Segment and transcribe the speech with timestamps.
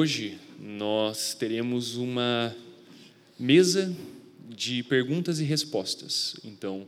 [0.00, 2.54] Hoje nós teremos uma
[3.36, 3.92] mesa
[4.48, 6.36] de perguntas e respostas.
[6.44, 6.86] Então,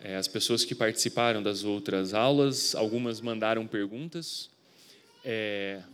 [0.00, 4.50] é, as pessoas que participaram das outras aulas, algumas mandaram perguntas.
[5.24, 5.84] É,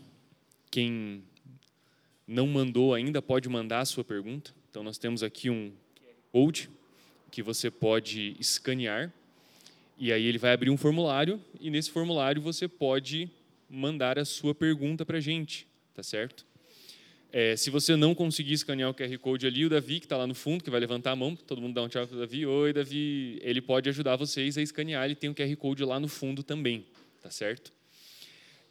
[0.70, 1.22] quem
[2.26, 4.54] não mandou ainda pode mandar a sua pergunta.
[4.70, 5.70] Então, nós temos aqui um
[6.32, 6.70] code
[7.30, 9.12] que você pode escanear
[9.98, 13.30] e aí ele vai abrir um formulário e nesse formulário você pode
[13.68, 16.46] mandar a sua pergunta para a gente tá certo?
[17.34, 20.26] É, se você não conseguir escanear o QR Code ali, o Davi, que está lá
[20.26, 22.44] no fundo, que vai levantar a mão, todo mundo dá um tchau para o Davi.
[22.44, 23.38] Oi, Davi.
[23.42, 26.84] Ele pode ajudar vocês a escanear, ele tem o QR Code lá no fundo também,
[27.22, 27.72] tá certo?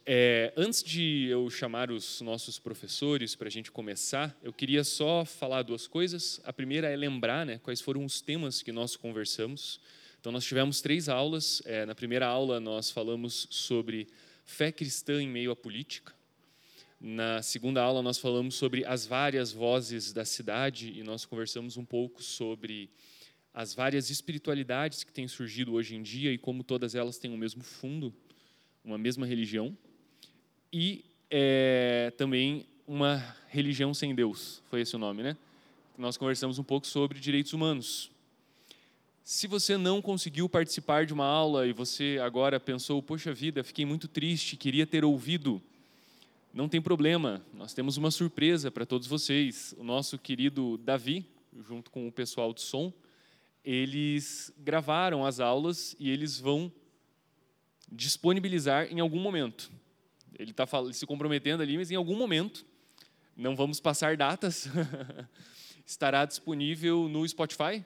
[0.06, 5.24] É, antes de eu chamar os nossos professores para a gente começar, eu queria só
[5.24, 6.40] falar duas coisas.
[6.44, 9.80] A primeira é lembrar né, quais foram os temas que nós conversamos.
[10.20, 11.62] Então, nós tivemos três aulas.
[11.64, 14.06] É, na primeira aula, nós falamos sobre
[14.44, 16.12] fé cristã em meio à política.
[17.04, 21.84] Na segunda aula, nós falamos sobre as várias vozes da cidade e nós conversamos um
[21.84, 22.88] pouco sobre
[23.52, 27.36] as várias espiritualidades que têm surgido hoje em dia e como todas elas têm o
[27.36, 28.14] mesmo fundo,
[28.84, 29.76] uma mesma religião,
[30.72, 33.16] e é, também uma
[33.48, 35.36] religião sem Deus, foi esse o nome, né?
[35.98, 38.12] Nós conversamos um pouco sobre direitos humanos.
[39.24, 43.84] Se você não conseguiu participar de uma aula e você agora pensou, poxa vida, fiquei
[43.84, 45.60] muito triste, queria ter ouvido
[46.52, 49.74] não tem problema, nós temos uma surpresa para todos vocês.
[49.78, 51.26] O nosso querido Davi,
[51.66, 52.92] junto com o pessoal do som,
[53.64, 56.70] eles gravaram as aulas e eles vão
[57.90, 59.72] disponibilizar em algum momento.
[60.38, 62.66] Ele está se comprometendo ali, mas em algum momento,
[63.34, 64.68] não vamos passar datas,
[65.86, 67.82] estará disponível no Spotify.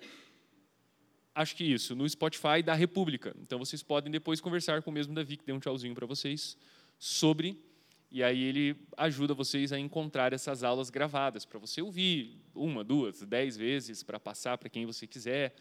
[1.33, 3.37] Acho que isso, no Spotify da República.
[3.43, 6.57] Então vocês podem depois conversar com o mesmo Davi, que deu um tchauzinho para vocês,
[6.99, 7.61] sobre
[8.11, 13.21] e aí ele ajuda vocês a encontrar essas aulas gravadas para você ouvir uma, duas,
[13.23, 15.55] dez vezes para passar para quem você quiser.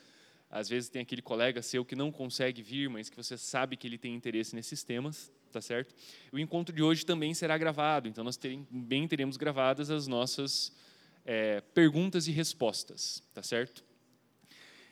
[0.49, 3.87] Às vezes tem aquele colega seu que não consegue vir, mas que você sabe que
[3.87, 5.95] ele tem interesse nesses temas, tá certo?
[6.31, 10.71] O encontro de hoje também será gravado, então nós também teremos gravadas as nossas
[11.25, 13.83] é, perguntas e respostas, tá certo?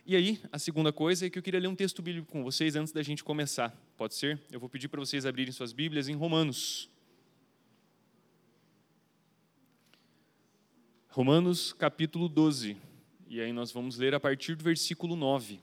[0.05, 2.75] E aí, a segunda coisa é que eu queria ler um texto bíblico com vocês
[2.75, 3.73] antes da gente começar.
[3.95, 4.41] Pode ser?
[4.51, 6.89] Eu vou pedir para vocês abrirem suas Bíblias em Romanos,
[11.15, 12.75] Romanos capítulo 12.
[13.27, 15.59] E aí nós vamos ler a partir do versículo 9.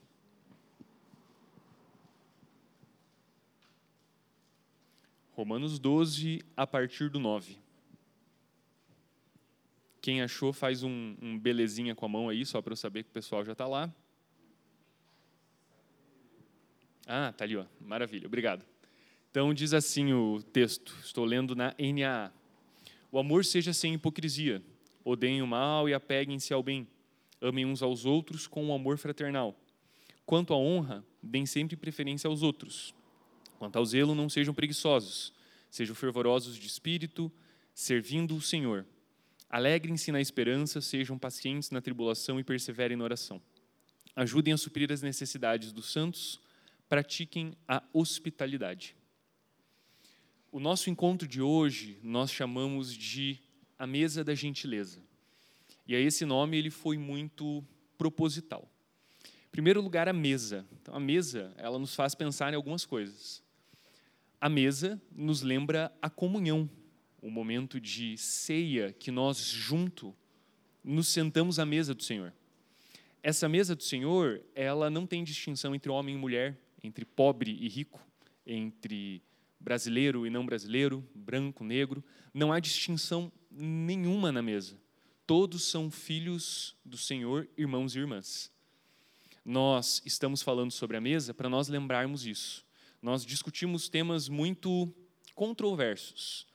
[5.33, 7.59] Romanos 12, a partir do 9.
[10.00, 13.11] Quem achou, faz um, um belezinha com a mão aí, só para eu saber que
[13.11, 13.93] o pessoal já está lá.
[17.09, 17.65] Ah, tá ali, ó.
[17.81, 18.65] Maravilha, obrigado.
[19.32, 22.32] Então diz assim o texto, estou lendo na NAA.
[23.11, 24.62] O amor seja sem hipocrisia
[25.05, 26.87] Odeiem o mal e apeguem-se ao bem.
[27.41, 29.59] Amem uns aos outros com um amor fraternal.
[30.27, 32.94] Quanto à honra, deem sempre preferência aos outros.
[33.59, 35.33] Quanto ao zelo, não sejam preguiçosos.
[35.71, 37.33] Sejam fervorosos de espírito,
[37.75, 38.87] servindo o Senhor.
[39.49, 43.43] Alegrem-se na esperança, sejam pacientes na tribulação e perseverem na oração.
[44.15, 46.41] Ajudem a suprir as necessidades dos santos,
[46.88, 48.97] pratiquem a hospitalidade.
[50.53, 53.41] O nosso encontro de hoje nós chamamos de
[53.81, 55.01] a mesa da gentileza.
[55.89, 57.65] E aí esse nome ele foi muito
[57.97, 58.71] proposital.
[59.25, 60.67] Em primeiro lugar, a mesa.
[60.71, 63.43] Então, a mesa, ela nos faz pensar em algumas coisas.
[64.39, 66.69] A mesa nos lembra a comunhão,
[67.23, 70.15] o momento de ceia que nós junto
[70.85, 72.35] nos sentamos à mesa do Senhor.
[73.23, 76.55] Essa mesa do Senhor, ela não tem distinção entre homem e mulher,
[76.85, 77.99] entre pobre e rico,
[78.47, 79.23] entre
[79.60, 82.03] brasileiro e não brasileiro, branco, negro.
[82.32, 84.81] Não há distinção nenhuma na mesa.
[85.26, 88.50] Todos são filhos do Senhor, irmãos e irmãs.
[89.44, 92.65] Nós estamos falando sobre a mesa para nós lembrarmos isso.
[93.00, 94.93] Nós discutimos temas muito
[95.34, 96.47] controversos.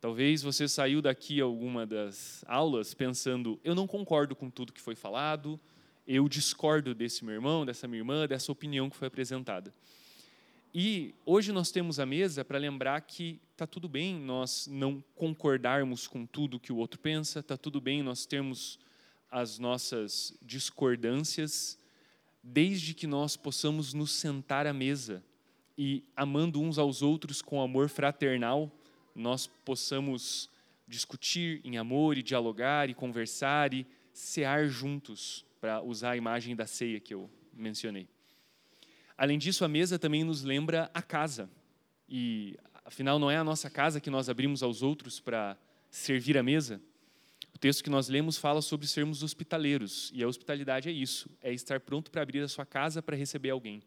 [0.00, 4.94] Talvez você saiu daqui alguma das aulas pensando: eu não concordo com tudo que foi
[4.94, 5.58] falado,
[6.06, 9.74] eu discordo desse meu irmão, dessa minha irmã, dessa opinião que foi apresentada.
[10.76, 16.08] E hoje nós temos a mesa para lembrar que está tudo bem nós não concordarmos
[16.08, 18.80] com tudo que o outro pensa, está tudo bem nós termos
[19.30, 21.78] as nossas discordâncias,
[22.42, 25.22] desde que nós possamos nos sentar à mesa
[25.78, 28.68] e, amando uns aos outros com amor fraternal,
[29.14, 30.50] nós possamos
[30.88, 36.66] discutir em amor e dialogar e conversar e cear juntos, para usar a imagem da
[36.66, 38.08] ceia que eu mencionei.
[39.16, 41.48] Além disso, a mesa também nos lembra a casa.
[42.08, 45.56] E, afinal, não é a nossa casa que nós abrimos aos outros para
[45.90, 46.80] servir a mesa,
[47.54, 51.52] o texto que nós lemos fala sobre sermos hospitaleiros, e a hospitalidade é isso, é
[51.52, 53.80] estar pronto para abrir a sua casa para receber alguém.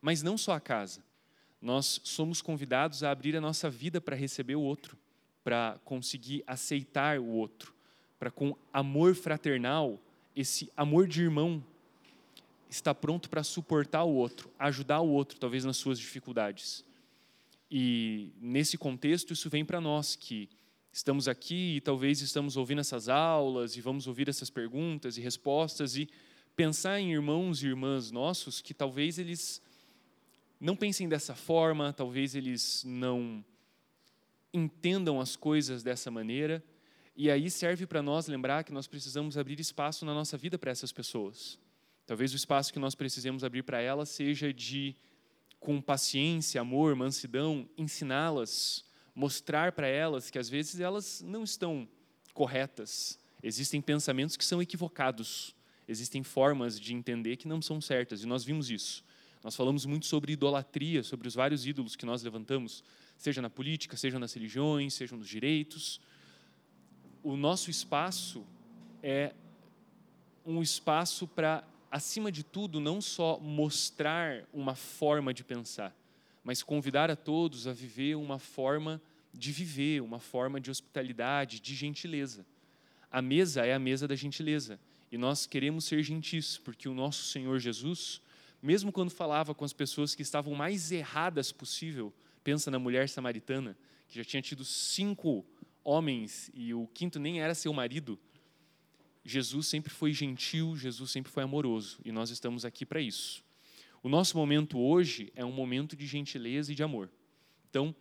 [0.00, 1.02] Mas não só a casa.
[1.60, 4.96] Nós somos convidados a abrir a nossa vida para receber o outro,
[5.42, 7.74] para conseguir aceitar o outro,
[8.18, 9.98] para com amor fraternal,
[10.36, 11.64] esse amor de irmão,
[12.68, 16.84] estar pronto para suportar o outro, ajudar o outro, talvez nas suas dificuldades.
[17.70, 20.48] E nesse contexto, isso vem para nós que
[20.92, 25.96] estamos aqui e talvez estamos ouvindo essas aulas e vamos ouvir essas perguntas e respostas
[25.96, 26.08] e
[26.56, 29.62] pensar em irmãos e irmãs nossos que talvez eles
[30.60, 33.44] não pensem dessa forma, talvez eles não
[34.52, 36.64] entendam as coisas dessa maneira.
[37.14, 40.70] E aí serve para nós lembrar que nós precisamos abrir espaço na nossa vida para
[40.70, 41.58] essas pessoas.
[42.08, 44.96] Talvez o espaço que nós precisemos abrir para elas seja de,
[45.60, 51.86] com paciência, amor, mansidão, ensiná-las mostrar para elas que às vezes elas não estão
[52.32, 53.18] corretas.
[53.42, 55.54] Existem pensamentos que são equivocados.
[55.86, 59.04] Existem formas de entender que não são certas, e nós vimos isso.
[59.44, 62.82] Nós falamos muito sobre idolatria, sobre os vários ídolos que nós levantamos,
[63.18, 66.00] seja na política, seja nas religiões, seja nos direitos.
[67.22, 68.46] O nosso espaço
[69.02, 69.34] é
[70.46, 75.94] um espaço para, acima de tudo, não só mostrar uma forma de pensar,
[76.44, 79.00] mas convidar a todos a viver uma forma
[79.32, 82.44] de viver, uma forma de hospitalidade, de gentileza.
[83.10, 84.78] A mesa é a mesa da gentileza.
[85.10, 88.20] E nós queremos ser gentis, porque o nosso Senhor Jesus,
[88.62, 92.12] mesmo quando falava com as pessoas que estavam mais erradas possível,
[92.44, 93.76] pensa na mulher samaritana,
[94.06, 95.44] que já tinha tido cinco
[95.82, 98.18] homens e o quinto nem era seu marido.
[99.28, 103.44] Jesus sempre foi gentil, Jesus sempre foi amoroso, e nós estamos aqui para isso.
[104.02, 107.10] O nosso momento hoje é um momento de gentileza e de amor.
[107.68, 107.94] Então,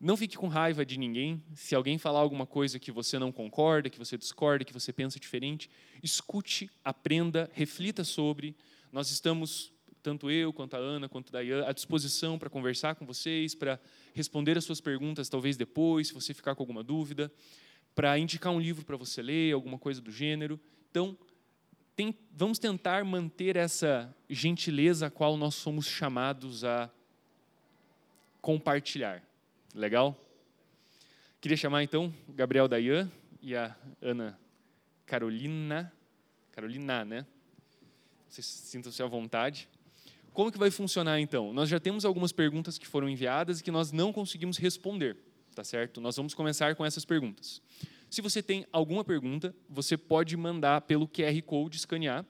[0.00, 1.42] não fique com raiva de ninguém.
[1.54, 5.20] Se alguém falar alguma coisa que você não concorda, que você discorda, que você pensa
[5.20, 5.70] diferente,
[6.02, 8.56] escute, aprenda, reflita sobre.
[8.90, 9.72] Nós estamos,
[10.02, 13.80] tanto eu, quanto a Ana, quanto a Dayan, à disposição para conversar com vocês, para
[14.14, 17.32] responder as suas perguntas, talvez depois, se você ficar com alguma dúvida,
[17.96, 20.60] para indicar um livro para você ler, alguma coisa do gênero.
[20.90, 21.16] Então,
[21.96, 26.90] tem, vamos tentar manter essa gentileza a qual nós somos chamados a
[28.42, 29.22] compartilhar.
[29.74, 30.14] Legal?
[31.40, 33.10] Queria chamar então Gabriel Dayan
[33.40, 34.38] e a Ana
[35.06, 35.90] Carolina.
[36.52, 37.26] Carolina, né?
[38.28, 39.70] Vocês sintam-se à vontade.
[40.34, 41.50] Como que vai funcionar então?
[41.54, 45.16] Nós já temos algumas perguntas que foram enviadas e que nós não conseguimos responder,
[45.56, 46.02] tá certo?
[46.02, 47.62] Nós vamos começar com essas perguntas.
[48.10, 52.26] Se você tem alguma pergunta, você pode mandar pelo QR Code escanear.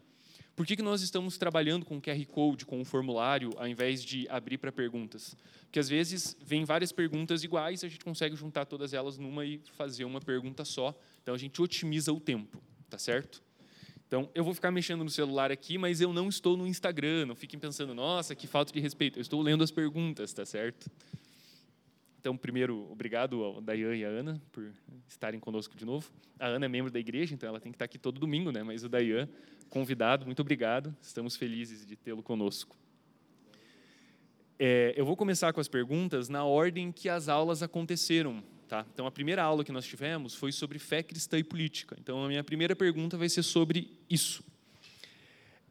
[0.55, 4.28] Por que, que nós estamos trabalhando com QR Code, com o formulário, ao invés de
[4.31, 5.37] abrir para perguntas?
[5.62, 9.61] Porque às vezes vem várias perguntas iguais, a gente consegue juntar todas elas numa e
[9.73, 10.96] fazer uma pergunta só.
[11.20, 13.43] Então a gente otimiza o tempo, tá certo?
[14.06, 17.26] Então, eu vou ficar mexendo no celular aqui, mas eu não estou no Instagram.
[17.26, 19.19] Não fiquem pensando, nossa, que falta de respeito.
[19.19, 20.88] Eu estou lendo as perguntas, tá certo?
[22.26, 24.69] Então, primeiro, obrigado ao Dayan e à Ana por
[25.06, 26.11] estarem conosco de novo.
[26.40, 28.64] A Ana é membro da igreja, então ela tem que estar aqui todo domingo, né?
[28.64, 29.28] Mas o Dayan,
[29.69, 30.93] convidado, muito obrigado.
[31.00, 32.76] Estamos felizes de tê-lo conosco.
[34.58, 38.43] É, eu vou começar com as perguntas na ordem que as aulas aconteceram.
[38.67, 38.84] Tá?
[38.93, 41.96] Então, a primeira aula que nós tivemos foi sobre fé cristã e política.
[42.00, 44.42] Então, a minha primeira pergunta vai ser sobre isso.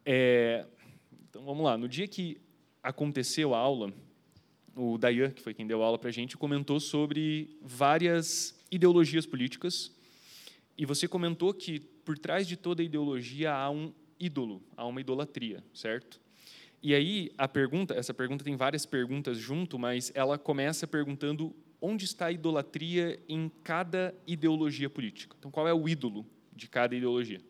[0.06, 0.64] É,
[1.28, 1.76] então, vamos lá.
[1.76, 2.40] No dia que
[2.82, 3.92] aconteceu a aula,
[4.76, 9.90] o Dayan, que foi quem deu aula para a gente, comentou sobre várias ideologias políticas.
[10.76, 15.64] E você comentou que por trás de toda ideologia há um ídolo, há uma idolatria,
[15.72, 16.20] certo?
[16.82, 22.04] E aí a pergunta, essa pergunta tem várias perguntas junto, mas ela começa perguntando onde
[22.04, 25.34] está a idolatria em cada ideologia política.
[25.38, 27.40] Então, qual é o ídolo de cada ideologia?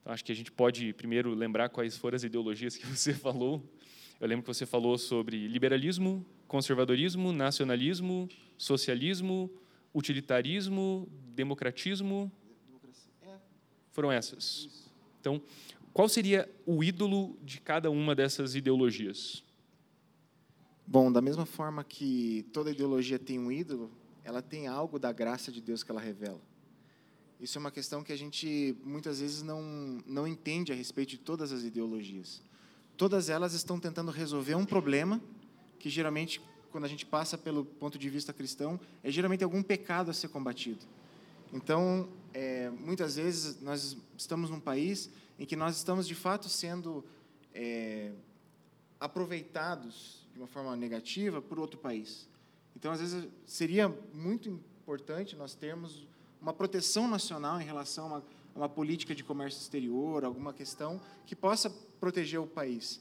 [0.00, 3.62] Então, acho que a gente pode primeiro lembrar quais foram as ideologias que você falou
[4.22, 9.50] eu lembro que você falou sobre liberalismo, conservadorismo, nacionalismo, socialismo,
[9.92, 12.30] utilitarismo, democratismo.
[13.90, 14.88] Foram essas.
[15.20, 15.42] Então,
[15.92, 19.42] qual seria o ídolo de cada uma dessas ideologias?
[20.86, 23.90] Bom, da mesma forma que toda ideologia tem um ídolo,
[24.22, 26.40] ela tem algo da graça de Deus que ela revela.
[27.40, 31.18] Isso é uma questão que a gente muitas vezes não, não entende a respeito de
[31.18, 32.40] todas as ideologias
[32.96, 35.20] todas elas estão tentando resolver um problema
[35.78, 40.10] que geralmente, quando a gente passa pelo ponto de vista cristão, é geralmente algum pecado
[40.10, 40.80] a ser combatido.
[41.52, 47.04] Então, é, muitas vezes nós estamos num país em que nós estamos de fato sendo
[47.54, 48.12] é,
[48.98, 52.28] aproveitados de uma forma negativa por outro país.
[52.76, 56.06] Então, às vezes seria muito importante nós termos
[56.40, 61.34] uma proteção nacional em relação a uma, uma política de comércio exterior, alguma questão que
[61.34, 63.00] possa proteger o país.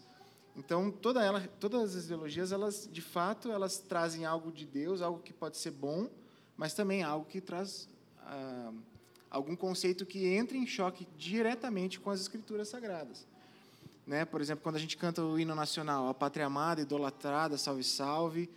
[0.56, 5.20] Então, toda ela, todas as ideologias, elas, de fato, elas trazem algo de Deus, algo
[5.20, 6.10] que pode ser bom,
[6.58, 7.88] mas também algo que traz
[8.20, 8.72] ah,
[9.30, 13.26] algum conceito que entra em choque diretamente com as escrituras sagradas.
[14.06, 14.26] Né?
[14.26, 18.50] Por exemplo, quando a gente canta o hino nacional, a pátria amada, idolatrada, salve, salve,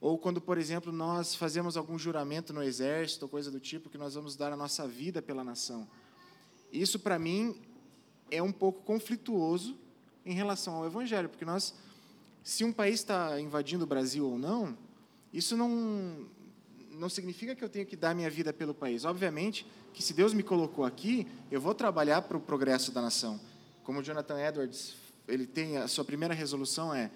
[0.00, 4.14] ou quando, por exemplo, nós fazemos algum juramento no exército, coisa do tipo, que nós
[4.14, 5.88] vamos dar a nossa vida pela nação.
[6.72, 7.60] Isso, para mim,
[8.30, 9.76] é um pouco conflituoso
[10.24, 11.74] em relação ao Evangelho, porque nós,
[12.42, 14.76] se um país está invadindo o Brasil ou não,
[15.32, 16.26] isso não,
[16.92, 19.04] não significa que eu tenho que dar minha vida pelo país.
[19.04, 23.40] Obviamente que se Deus me colocou aqui, eu vou trabalhar para o progresso da nação.
[23.82, 24.94] Como Jonathan Edwards,
[25.26, 27.10] ele tem a sua primeira resolução é,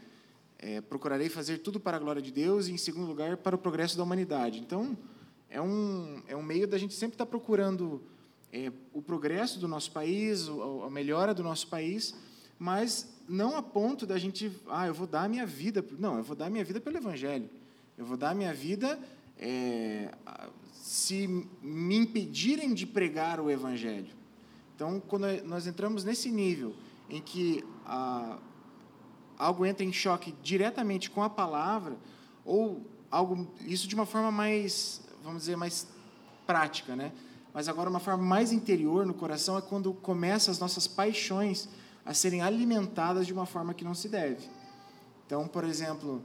[0.59, 3.59] é procurarei fazer tudo para a glória de Deus e em segundo lugar para o
[3.59, 4.61] progresso da humanidade.
[4.61, 4.97] Então
[5.49, 8.03] é um é um meio da gente sempre estar procurando
[8.55, 10.47] é, o progresso do nosso país,
[10.87, 12.15] a melhora do nosso país
[12.59, 16.23] mas não a ponto da gente, ah, eu vou dar a minha vida, não, eu
[16.23, 17.49] vou dar a minha vida pelo Evangelho,
[17.97, 18.99] eu vou dar a minha vida
[19.39, 20.11] é,
[20.73, 21.27] se
[21.63, 24.13] me impedirem de pregar o Evangelho.
[24.75, 26.75] Então, quando nós entramos nesse nível
[27.09, 27.65] em que
[29.39, 31.97] algo entra em choque diretamente com a palavra,
[32.45, 35.87] ou algo, isso de uma forma mais, vamos dizer, mais
[36.47, 37.13] prática, né?
[37.55, 41.69] Mas agora uma forma mais interior no coração é quando começam as nossas paixões
[42.05, 44.51] a serem alimentadas de uma forma que não se deve.
[45.25, 46.21] Então, por exemplo,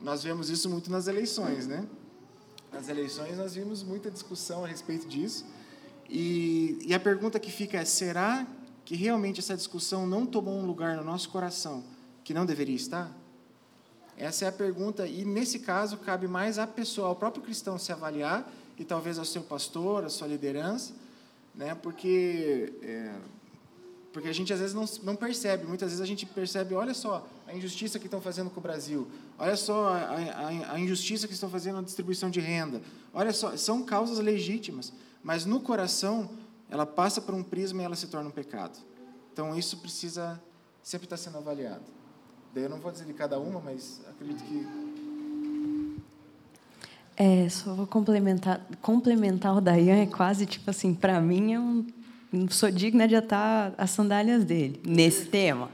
[0.00, 1.86] nós vemos isso muito nas eleições, né?
[2.70, 5.46] Nas eleições nós vimos muita discussão a respeito disso.
[6.08, 8.46] E, e a pergunta que fica é: será
[8.84, 11.82] que realmente essa discussão não tomou um lugar no nosso coração
[12.22, 13.10] que não deveria estar?
[14.16, 17.90] Essa é a pergunta, e nesse caso cabe mais à pessoa, ao próprio cristão se
[17.90, 18.48] avaliar,
[18.78, 20.92] e talvez ao seu pastor, à sua liderança,
[21.54, 21.74] né?
[21.74, 23.14] porque é,
[24.12, 27.26] porque a gente às vezes não, não percebe, muitas vezes a gente percebe, olha só
[27.48, 31.34] a injustiça que estão fazendo com o Brasil, olha só a, a, a injustiça que
[31.34, 32.80] estão fazendo na distribuição de renda,
[33.12, 36.30] olha só, são causas legítimas, mas no coração
[36.70, 38.78] ela passa por um prisma e ela se torna um pecado.
[39.32, 40.40] Então isso precisa
[40.80, 41.82] sempre estar sendo avaliado.
[42.54, 44.64] Daí eu não vou dizer de cada uma, mas acredito que
[47.16, 51.86] é, só vou complementar, complementar o Dayan é quase tipo assim, para mim é um
[52.34, 55.70] não sou digna de atar as sandálias dele nesse tema.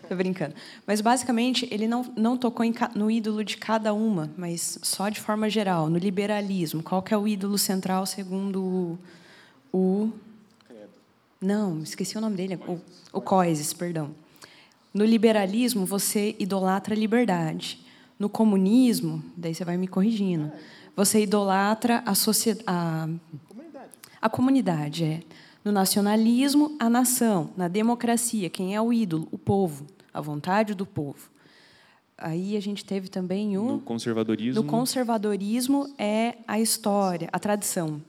[0.00, 0.54] Estou brincando.
[0.86, 5.20] Mas, basicamente, ele não, não tocou em, no ídolo de cada uma, mas só de
[5.20, 6.82] forma geral, no liberalismo.
[6.82, 8.98] Qual que é o ídolo central segundo o...
[9.72, 10.12] o
[11.40, 12.60] não, esqueci o nome dele.
[12.68, 12.78] O,
[13.12, 14.14] o Coises, perdão.
[14.94, 17.80] No liberalismo, você idolatra a liberdade.
[18.18, 20.50] No comunismo, daí você vai me corrigindo,
[20.94, 22.64] você idolatra a sociedade
[24.22, 25.20] a comunidade é.
[25.64, 27.50] No nacionalismo, a nação.
[27.56, 29.26] Na democracia, quem é o ídolo?
[29.32, 31.28] O povo, a vontade do povo.
[32.16, 33.64] Aí a gente teve também o.
[33.64, 34.62] No conservadorismo.
[34.62, 38.00] No conservadorismo é a história, a tradição.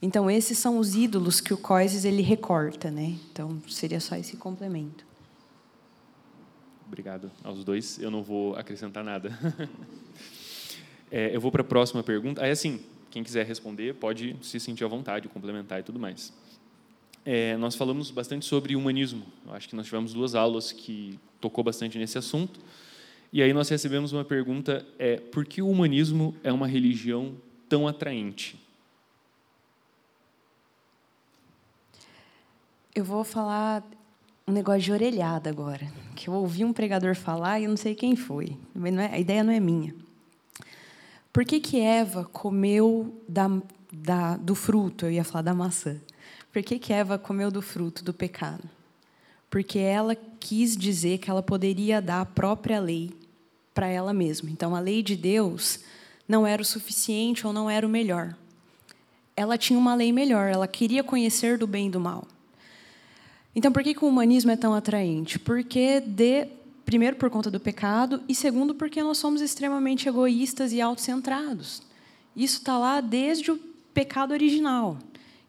[0.00, 3.16] Então esses são os ídolos que o Coises ele recorta, né?
[3.32, 5.04] Então seria só esse complemento.
[6.88, 7.98] Obrigado aos dois.
[7.98, 9.38] Eu não vou acrescentar nada.
[11.12, 12.42] é, eu vou para a próxima pergunta.
[12.42, 12.80] Aí assim,
[13.10, 16.32] quem quiser responder pode se sentir à vontade, complementar e tudo mais.
[17.26, 19.26] É, nós falamos bastante sobre humanismo.
[19.46, 22.58] Eu acho que nós tivemos duas aulas que tocou bastante nesse assunto.
[23.30, 27.36] E aí nós recebemos uma pergunta: é por que o humanismo é uma religião
[27.68, 28.58] tão atraente?
[32.94, 33.84] Eu vou falar
[34.48, 35.86] um negócio de orelhada agora,
[36.16, 38.56] que eu ouvi um pregador falar e eu não sei quem foi.
[38.98, 39.94] É, a ideia não é minha.
[41.30, 43.50] Por que, que Eva comeu da,
[43.92, 45.04] da, do fruto?
[45.04, 46.00] Eu ia falar da maçã.
[46.50, 48.64] Por que, que Eva comeu do fruto do pecado?
[49.50, 53.12] Porque ela quis dizer que ela poderia dar a própria lei
[53.74, 54.48] para ela mesma.
[54.48, 55.80] Então, a lei de Deus
[56.26, 58.34] não era o suficiente ou não era o melhor.
[59.36, 62.26] Ela tinha uma lei melhor, ela queria conhecer do bem e do mal.
[63.54, 65.38] Então, por que, que o humanismo é tão atraente?
[65.38, 66.48] Porque de
[66.88, 71.82] Primeiro, por conta do pecado, e segundo, porque nós somos extremamente egoístas e autocentrados.
[72.34, 73.58] Isso está lá desde o
[73.92, 74.96] pecado original,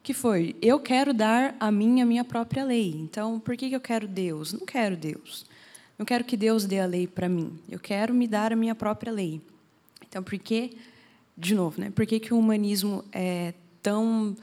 [0.03, 2.93] que foi: eu quero dar a mim a minha própria lei.
[2.93, 4.51] Então, por que eu quero Deus?
[4.51, 5.45] Não quero Deus.
[5.97, 7.57] Não quero que Deus dê a lei para mim.
[7.69, 9.39] Eu quero me dar a minha própria lei.
[10.09, 10.75] Então, por que,
[11.37, 11.89] de novo, né?
[11.89, 14.35] Por que, que o humanismo é tão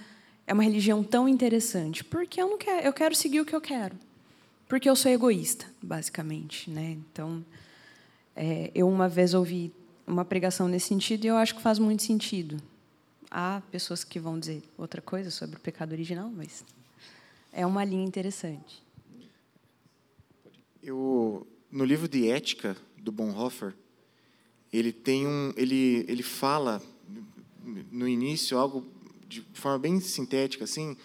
[0.46, 2.04] é uma religião tão interessante?
[2.04, 3.96] Porque eu não quero, eu quero seguir o que eu quero
[4.68, 6.98] porque eu sou egoísta, basicamente, né?
[7.12, 7.44] Então,
[8.34, 9.72] é, eu uma vez ouvi
[10.06, 12.60] uma pregação nesse sentido e eu acho que faz muito sentido.
[13.30, 16.64] Há pessoas que vão dizer outra coisa sobre o pecado original, mas
[17.52, 18.82] é uma linha interessante.
[20.82, 23.74] Eu, no livro de Ética do Bonhoeffer,
[24.72, 26.82] ele tem um, ele ele fala
[27.90, 28.86] no início algo
[29.28, 30.96] de forma bem sintética assim,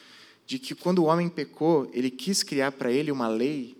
[0.45, 3.77] de que quando o homem pecou, ele quis criar para ele uma lei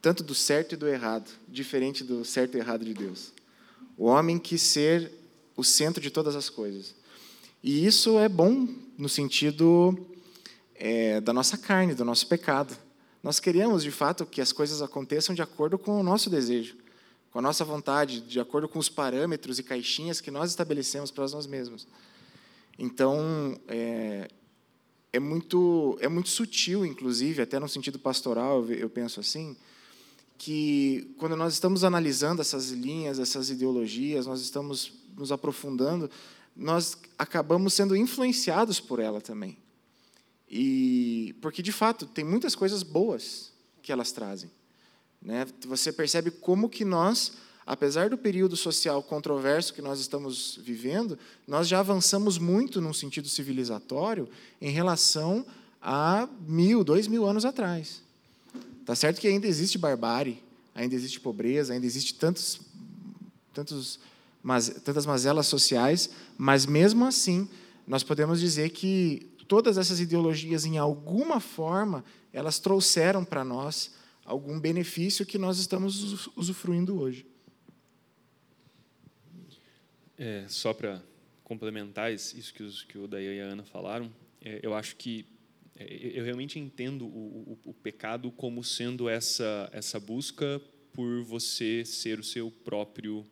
[0.00, 3.32] tanto do certo e do errado, diferente do certo e errado de Deus.
[3.96, 5.10] O homem quis ser
[5.56, 6.94] o centro de todas as coisas.
[7.62, 10.06] E isso é bom no sentido
[10.74, 12.76] é, da nossa carne, do nosso pecado.
[13.22, 16.76] Nós queremos, de fato, que as coisas aconteçam de acordo com o nosso desejo,
[17.32, 21.26] com a nossa vontade, de acordo com os parâmetros e caixinhas que nós estabelecemos para
[21.28, 21.86] nós mesmos.
[22.78, 24.28] Então, é,
[25.12, 29.56] é muito, é muito sutil, inclusive, até no sentido pastoral, eu penso assim,
[30.38, 36.08] que quando nós estamos analisando essas linhas, essas ideologias, nós estamos nos aprofundando,
[36.54, 39.58] nós acabamos sendo influenciados por ela também.
[40.48, 44.50] E porque de fato tem muitas coisas boas que elas trazem,
[45.20, 45.46] né?
[45.66, 47.32] Você percebe como que nós,
[47.68, 53.28] apesar do período social controverso que nós estamos vivendo, nós já avançamos muito num sentido
[53.28, 54.26] civilizatório
[54.58, 55.44] em relação
[55.82, 58.02] a mil, dois mil anos atrás.
[58.86, 60.42] Tá certo que ainda existe barbárie,
[60.74, 62.58] ainda existe pobreza, ainda existe tantos,
[63.52, 64.00] tantos,
[64.42, 66.08] mas, tantas mazelas sociais,
[66.38, 67.46] mas mesmo assim
[67.86, 73.90] nós podemos dizer que todas essas ideologias, em alguma forma, elas trouxeram para nós
[74.24, 77.26] algum benefício que nós estamos usufruindo hoje.
[80.18, 81.00] É, só para
[81.44, 85.24] complementar isso que, os, que o Daí e a Ana falaram, é, eu acho que
[85.76, 90.60] é, eu realmente entendo o, o, o, pecado como sendo essa essa busca
[90.92, 93.24] por você ser o seu próprio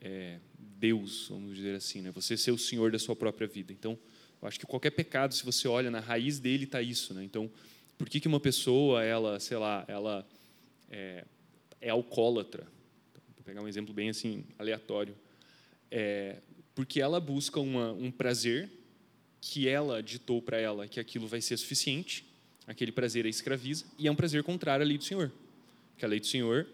[0.00, 2.12] é, Deus, vamos dizer assim, né?
[2.12, 3.72] Você ser o Senhor da sua própria vida.
[3.72, 3.98] Então,
[4.40, 7.24] eu acho que qualquer pecado, se você olha na raiz dele, está isso, né?
[7.24, 7.50] Então,
[7.96, 10.24] por que que uma pessoa, ela, sei lá, ela
[10.88, 11.24] é,
[11.80, 12.64] é alcoólatra?
[13.34, 15.16] Vou pegar um exemplo bem assim aleatório.
[15.90, 16.36] É,
[16.74, 18.70] porque ela busca uma, um prazer
[19.40, 22.24] que ela ditou para ela que aquilo vai ser suficiente,
[22.66, 25.32] aquele prazer a escraviza, e é um prazer contrário à lei do Senhor.
[25.96, 26.66] Que a lei do Senhor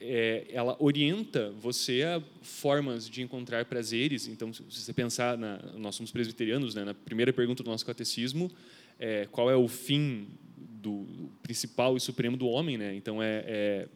[0.00, 4.26] é, ela orienta você a formas de encontrar prazeres.
[4.26, 8.50] Então, se você pensar, na, nós somos presbiterianos, né, na primeira pergunta do nosso catecismo,
[8.98, 11.06] é, qual é o fim do
[11.42, 12.76] principal e supremo do homem?
[12.76, 12.94] Né?
[12.94, 13.88] Então, é, é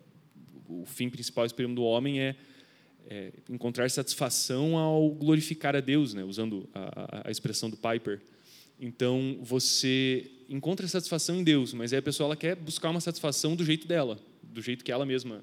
[0.68, 2.37] o fim principal e supremo do homem é
[3.09, 6.23] é, encontrar satisfação ao glorificar a Deus, né?
[6.23, 8.21] usando a, a, expressão do Piper.
[8.79, 13.57] Então, você encontra satisfação em Deus, mas aí a pessoa ela quer buscar uma satisfação
[13.57, 15.42] do jeito dela, do jeito que ela mesma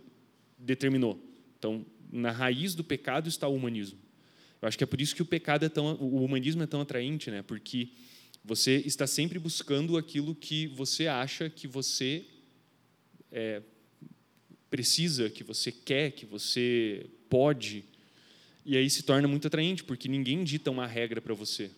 [0.57, 1.19] determinou.
[1.57, 3.97] Então, na raiz do pecado está o humanismo.
[4.61, 6.79] Eu acho que é por isso que o pecado é tão, o humanismo é tão
[6.81, 7.41] atraente, né?
[7.41, 7.89] Porque
[8.43, 12.25] você está sempre buscando aquilo que você acha que você
[13.31, 13.61] é,
[14.69, 17.83] precisa, que você quer, que você pode.
[18.65, 21.69] E aí se torna muito atraente, porque ninguém dita uma regra para você.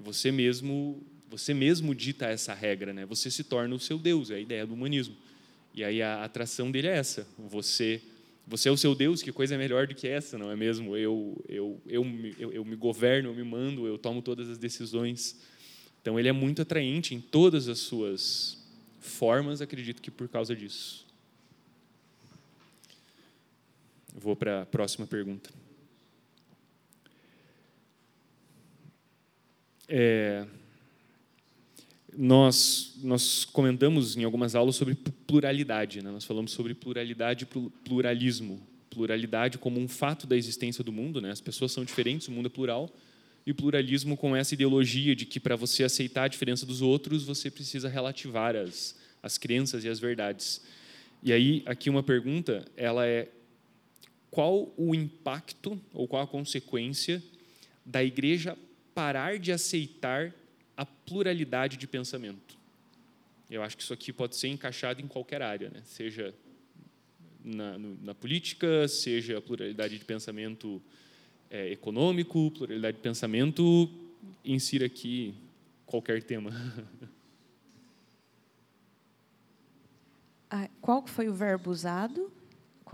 [0.00, 1.00] Você mesmo,
[1.30, 3.06] você mesmo dita essa regra, né?
[3.06, 5.14] Você se torna o seu Deus, é a ideia do humanismo.
[5.72, 7.28] E aí a atração dele é essa.
[7.38, 8.02] Você
[8.46, 10.96] você é o seu Deus, que coisa melhor do que essa, não é mesmo?
[10.96, 12.04] Eu, eu, eu,
[12.38, 15.40] eu, eu me governo, eu me mando, eu tomo todas as decisões.
[16.02, 18.58] Então, ele é muito atraente em todas as suas
[19.00, 21.03] formas, acredito que por causa disso.
[24.14, 25.50] Vou para a próxima pergunta.
[29.88, 30.46] É,
[32.16, 36.12] nós, nós comentamos em algumas aulas sobre pluralidade, né?
[36.12, 38.64] nós falamos sobre pluralidade e pluralismo.
[38.88, 41.32] Pluralidade como um fato da existência do mundo, né?
[41.32, 42.88] as pessoas são diferentes, o mundo é plural,
[43.44, 47.24] e o pluralismo com essa ideologia de que para você aceitar a diferença dos outros,
[47.24, 50.62] você precisa relativar as, as crenças e as verdades.
[51.20, 53.28] E aí, aqui uma pergunta, ela é
[54.34, 57.22] qual o impacto ou qual a consequência
[57.86, 58.58] da igreja
[58.92, 60.34] parar de aceitar
[60.76, 62.58] a pluralidade de pensamento.
[63.48, 65.82] Eu acho que isso aqui pode ser encaixado em qualquer área, né?
[65.84, 66.34] seja
[67.44, 70.82] na, no, na política, seja a pluralidade de pensamento
[71.48, 73.88] é, econômico, pluralidade de pensamento,
[74.44, 75.32] insira aqui
[75.86, 76.50] qualquer tema.
[80.56, 82.30] Ah, qual foi o verbo usado?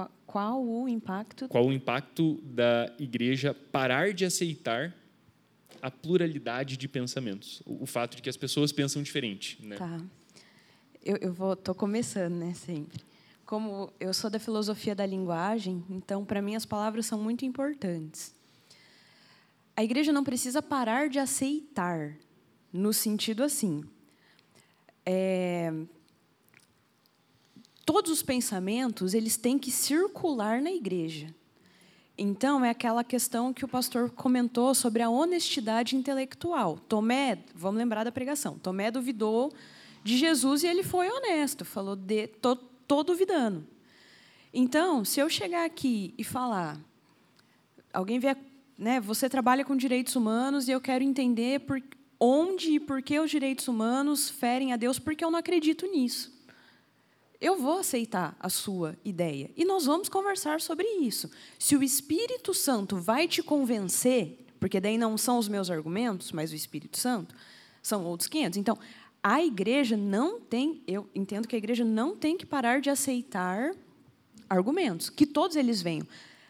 [0.01, 1.49] Qual, qual o impacto?
[1.49, 4.95] Qual o impacto da igreja parar de aceitar
[5.83, 9.77] a pluralidade de pensamentos, o, o fato de que as pessoas pensam diferente, né?
[9.77, 10.01] Tá.
[11.03, 13.03] Eu, eu vou, tô começando, né, sempre.
[13.47, 18.35] Como eu sou da filosofia da linguagem, então para mim as palavras são muito importantes.
[19.75, 22.17] a igreja não precisa parar de aceitar,
[22.73, 23.83] no sentido assim.
[25.05, 25.73] É,
[27.93, 31.35] todos os pensamentos eles têm que circular na igreja.
[32.17, 36.79] Então, é aquela questão que o pastor comentou sobre a honestidade intelectual.
[36.89, 39.53] Tomé, vamos lembrar da pregação, Tomé duvidou
[40.05, 41.99] de Jesus e ele foi honesto, falou,
[42.87, 43.67] tô duvidando.
[44.55, 46.79] Então, se eu chegar aqui e falar,
[47.93, 48.39] alguém vier,
[48.79, 51.83] né, você trabalha com direitos humanos e eu quero entender por,
[52.21, 56.39] onde e por que os direitos humanos ferem a Deus, porque eu não acredito nisso
[57.41, 61.31] eu vou aceitar a sua ideia e nós vamos conversar sobre isso.
[61.59, 66.53] Se o Espírito Santo vai te convencer, porque daí não são os meus argumentos, mas
[66.53, 67.35] o Espírito Santo,
[67.83, 68.59] são outros 500.
[68.59, 68.79] Então,
[69.23, 73.75] a igreja não tem, eu entendo que a igreja não tem que parar de aceitar
[74.49, 76.07] argumentos, que todos eles venham.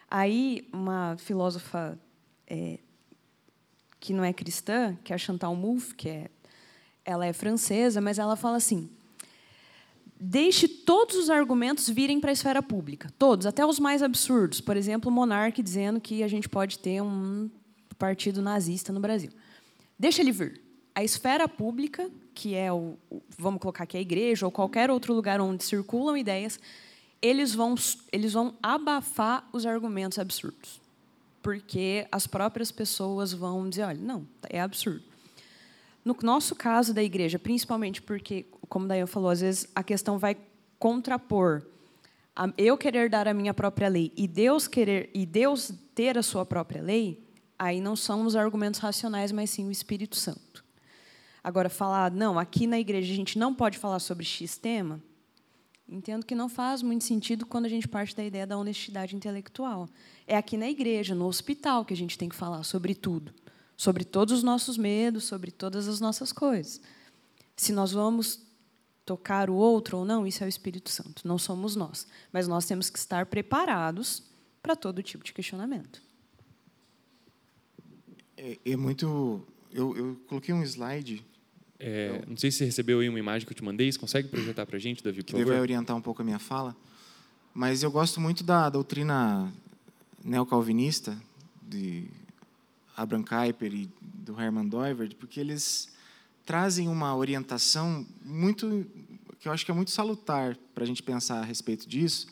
[0.09, 1.97] Aí, uma filósofa
[2.47, 2.79] é,
[3.99, 6.29] que não é cristã, que é a Chantal Mouffe, que é,
[7.05, 8.89] ela é francesa, mas ela fala assim:
[10.23, 14.61] deixe todos os argumentos virem para a esfera pública, todos, até os mais absurdos.
[14.61, 17.49] Por exemplo, o monarca dizendo que a gente pode ter um
[17.97, 19.31] partido nazista no Brasil.
[19.97, 20.61] Deixa ele vir.
[20.93, 22.97] A esfera pública, que é o,
[23.35, 26.59] vamos colocar aqui a igreja ou qualquer outro lugar onde circulam ideias,
[27.19, 27.73] eles vão
[28.11, 30.79] eles vão abafar os argumentos absurdos.
[31.41, 35.10] Porque as próprias pessoas vão dizer, olha, não, é absurdo.
[36.03, 40.35] No nosso caso da igreja, principalmente porque, como Dayan falou, às vezes a questão vai
[40.79, 41.63] contrapor
[42.57, 46.45] eu querer dar a minha própria lei e Deus querer e Deus ter a sua
[46.45, 47.23] própria lei,
[47.59, 50.63] aí não são os argumentos racionais, mas sim o Espírito Santo.
[51.43, 55.01] Agora falar, não, aqui na igreja a gente não pode falar sobre X tema,
[55.87, 59.89] entendo que não faz muito sentido quando a gente parte da ideia da honestidade intelectual.
[60.25, 63.33] É aqui na igreja, no hospital que a gente tem que falar sobre tudo
[63.81, 66.79] sobre todos os nossos medos, sobre todas as nossas coisas.
[67.55, 68.39] Se nós vamos
[69.03, 72.05] tocar o outro ou não, isso é o Espírito Santo, não somos nós.
[72.31, 74.21] Mas nós temos que estar preparados
[74.61, 75.99] para todo tipo de questionamento.
[78.37, 79.41] É, é muito.
[79.71, 81.25] Eu, eu, coloquei um slide.
[81.79, 83.91] É, não sei se você recebeu aí uma imagem que eu te mandei.
[83.91, 86.77] Você consegue projetar para a gente, Davi, que vai orientar um pouco a minha fala.
[87.51, 89.51] Mas eu gosto muito da doutrina
[90.23, 91.19] neocalvinista,
[91.63, 92.20] de
[92.95, 95.89] Abraham Kuyper e do Herman Doivert, porque eles
[96.45, 98.85] trazem uma orientação muito
[99.39, 102.27] que eu acho que é muito salutar para a gente pensar a respeito disso,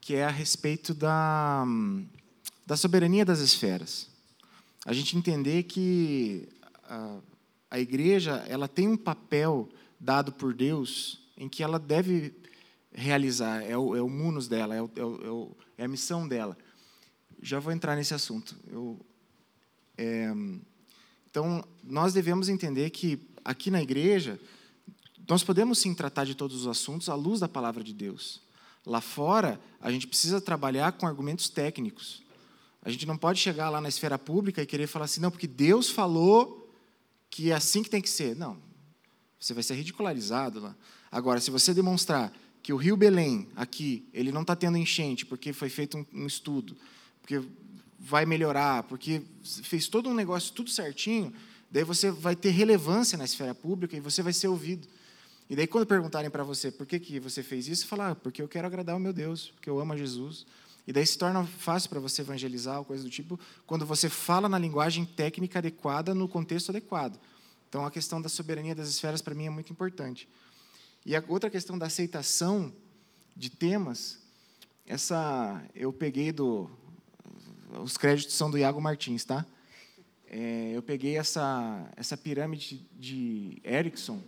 [0.00, 1.64] que é a respeito da,
[2.64, 4.08] da soberania das esferas.
[4.86, 6.48] A gente entender que
[6.84, 7.18] a,
[7.72, 12.32] a igreja ela tem um papel dado por Deus em que ela deve
[12.92, 16.56] realizar, é o, é o munus dela, é, o, é, o, é, a missão dela.
[17.42, 18.56] Já vou entrar nesse assunto.
[18.68, 19.04] Eu
[19.98, 20.32] é,
[21.30, 24.40] então, nós devemos entender que aqui na igreja,
[25.28, 28.40] nós podemos sim tratar de todos os assuntos à luz da palavra de Deus.
[28.86, 32.22] Lá fora, a gente precisa trabalhar com argumentos técnicos.
[32.80, 35.46] A gente não pode chegar lá na esfera pública e querer falar assim, não, porque
[35.46, 36.72] Deus falou
[37.28, 38.34] que é assim que tem que ser.
[38.34, 38.56] Não,
[39.38, 40.76] você vai ser ridicularizado lá.
[41.10, 42.32] Agora, se você demonstrar
[42.62, 46.26] que o Rio Belém, aqui, ele não está tendo enchente porque foi feito um, um
[46.26, 46.76] estudo,
[47.20, 47.42] porque
[47.98, 51.32] vai melhorar, porque fez todo um negócio tudo certinho,
[51.70, 54.86] daí você vai ter relevância na esfera pública e você vai ser ouvido.
[55.50, 58.40] E daí quando perguntarem para você por que, que você fez isso, você ah, porque
[58.40, 60.46] eu quero agradar o meu Deus, porque eu amo a Jesus.
[60.86, 64.48] E daí se torna fácil para você evangelizar ou coisa do tipo, quando você fala
[64.48, 67.18] na linguagem técnica adequada, no contexto adequado.
[67.68, 70.28] Então a questão da soberania das esferas para mim é muito importante.
[71.04, 72.72] E a outra questão da aceitação
[73.36, 74.18] de temas,
[74.86, 76.70] essa eu peguei do
[77.82, 79.44] os créditos são do Iago Martins, tá?
[80.26, 84.22] É, eu peguei essa, essa pirâmide de Erickson,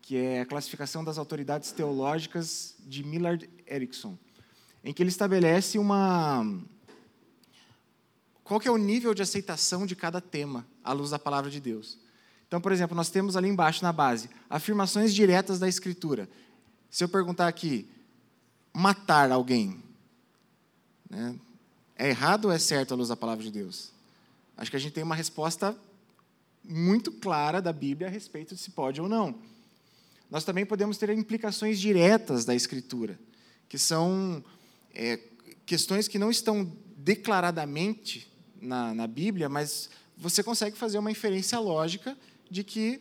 [0.00, 4.18] que é a classificação das autoridades teológicas de Millard Erickson,
[4.82, 6.44] em que ele estabelece uma
[8.42, 11.60] qual que é o nível de aceitação de cada tema à luz da palavra de
[11.60, 11.98] Deus.
[12.48, 16.28] Então, por exemplo, nós temos ali embaixo na base afirmações diretas da Escritura.
[16.90, 17.88] Se eu perguntar aqui,
[18.74, 19.80] matar alguém,
[21.08, 21.38] né?
[22.00, 23.92] É errado ou é certo à luz da palavra de Deus?
[24.56, 25.76] Acho que a gente tem uma resposta
[26.64, 29.38] muito clara da Bíblia a respeito de se pode ou não.
[30.30, 33.20] Nós também podemos ter implicações diretas da Escritura,
[33.68, 34.42] que são
[34.94, 35.20] é,
[35.66, 42.16] questões que não estão declaradamente na, na Bíblia, mas você consegue fazer uma inferência lógica
[42.50, 42.98] de que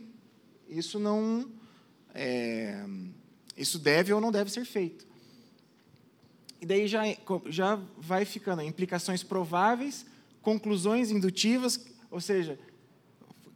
[0.67, 1.49] isso não
[2.13, 2.83] é,
[3.55, 5.07] isso deve ou não deve ser feito.
[6.62, 7.04] E daí já,
[7.48, 10.06] já vai ficando implicações prováveis,
[10.41, 12.60] conclusões indutivas, Ou seja,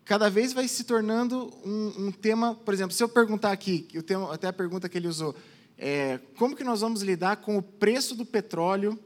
[0.06, 2.56] cada vez vai se tornando um, um tema.
[2.56, 5.36] Por exemplo, se eu perguntar aqui, o tema, até a pergunta que ele usou,
[5.78, 8.98] é, como que nós vamos lidar com o preço do petróleo?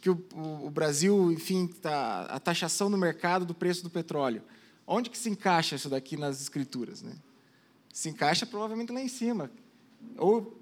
[0.00, 4.42] Que o, o, o Brasil, enfim, tá, a taxação no mercado do preço do petróleo.
[4.86, 7.02] Onde que se encaixa isso daqui nas escrituras?
[7.02, 7.12] Né?
[7.92, 9.50] Se encaixa provavelmente lá em cima.
[10.18, 10.60] Ou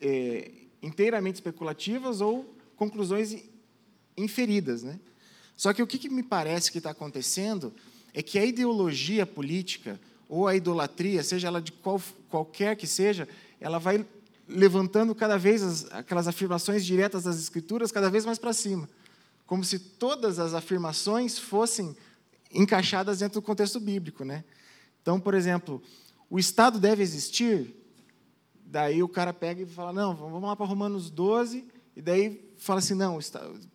[0.00, 0.50] é,
[0.82, 3.36] inteiramente especulativas ou conclusões
[4.16, 4.82] inferidas.
[4.82, 4.98] Né?
[5.56, 7.72] Só que o que, me parece que está acontecendo
[8.12, 13.28] é que a ideologia política ou a idolatria, seja ela de qual, qualquer que seja,
[13.60, 14.04] ela vai
[14.48, 18.88] levantando cada vez as, aquelas afirmações diretas das Escrituras cada vez mais para cima,
[19.46, 21.96] como se todas as afirmações fossem
[22.52, 24.44] encaixadas dentro do contexto bíblico, né?
[25.02, 25.82] Então, por exemplo,
[26.28, 27.74] o Estado deve existir.
[28.76, 31.64] Daí o cara pega e fala: não, vamos lá para Romanos 12,
[31.96, 33.18] e daí fala assim: não,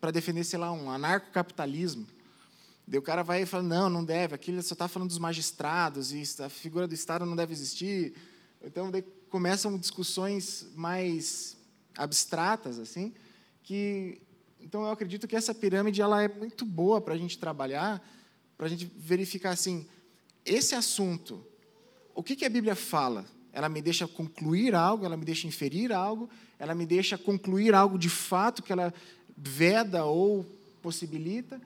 [0.00, 2.06] para defender, sei lá, um anarcocapitalismo.
[2.86, 6.12] Daí o cara vai e fala: não, não deve, aquilo só está falando dos magistrados,
[6.12, 8.14] e a figura do Estado não deve existir.
[8.62, 11.56] Então, daí começam discussões mais
[11.96, 13.12] abstratas, assim,
[13.60, 14.22] que.
[14.60, 18.00] Então, eu acredito que essa pirâmide ela é muito boa para a gente trabalhar,
[18.56, 19.84] para a gente verificar assim,
[20.44, 21.44] esse assunto,
[22.14, 23.26] o que, que a Bíblia fala?
[23.52, 27.98] Ela me deixa concluir algo, ela me deixa inferir algo, ela me deixa concluir algo
[27.98, 28.92] de fato que ela
[29.36, 30.44] veda ou
[30.80, 31.60] possibilita.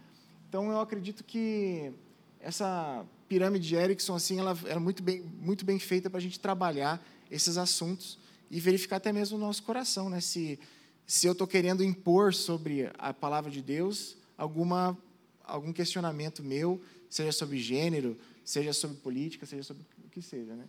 [0.49, 1.93] Então, eu acredito que
[2.41, 6.39] essa pirâmide de Erickson assim, ela é muito bem, muito bem feita para a gente
[6.41, 8.19] trabalhar esses assuntos
[8.51, 10.21] e verificar até mesmo o nosso coração, né?
[10.21, 10.59] Se
[11.07, 14.99] se eu estou querendo impor sobre a palavra de Deus alguma
[15.45, 20.65] algum questionamento meu, seja sobre gênero, seja sobre política, seja sobre o que seja, né?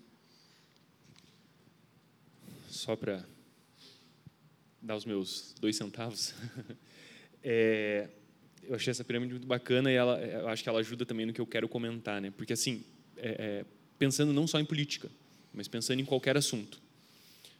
[2.77, 3.25] Só para
[4.81, 6.33] dar os meus dois centavos,
[7.43, 8.09] é,
[8.63, 11.33] eu achei essa pirâmide muito bacana e ela, eu acho que ela ajuda também no
[11.33, 12.31] que eu quero comentar, né?
[12.31, 12.83] Porque assim,
[13.17, 13.65] é, é,
[13.97, 15.09] pensando não só em política,
[15.53, 16.81] mas pensando em qualquer assunto,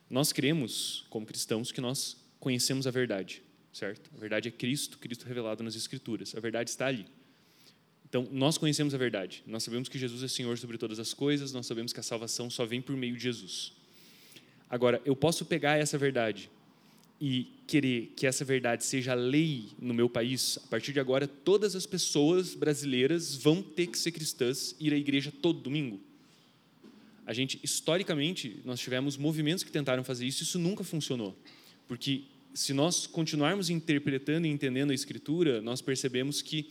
[0.10, 3.42] nós cremos como cristãos que nós conhecemos a verdade
[3.78, 4.10] certo?
[4.16, 6.34] A verdade é Cristo, Cristo revelado nas Escrituras.
[6.36, 7.06] A verdade está ali.
[8.10, 9.44] Então, nós conhecemos a verdade.
[9.46, 12.50] Nós sabemos que Jesus é Senhor sobre todas as coisas, nós sabemos que a salvação
[12.50, 13.74] só vem por meio de Jesus.
[14.70, 16.50] Agora, eu posso pegar essa verdade
[17.20, 20.60] e querer que essa verdade seja lei no meu país.
[20.64, 24.98] A partir de agora, todas as pessoas brasileiras vão ter que ser cristãs ir à
[24.98, 26.00] igreja todo domingo.
[27.26, 31.38] A gente, historicamente, nós tivemos movimentos que tentaram fazer isso, isso nunca funcionou.
[31.88, 36.70] Porque se nós continuarmos interpretando e entendendo a Escritura, nós percebemos que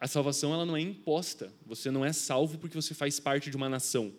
[0.00, 1.52] a salvação ela não é imposta.
[1.66, 4.12] Você não é salvo porque você faz parte de uma nação.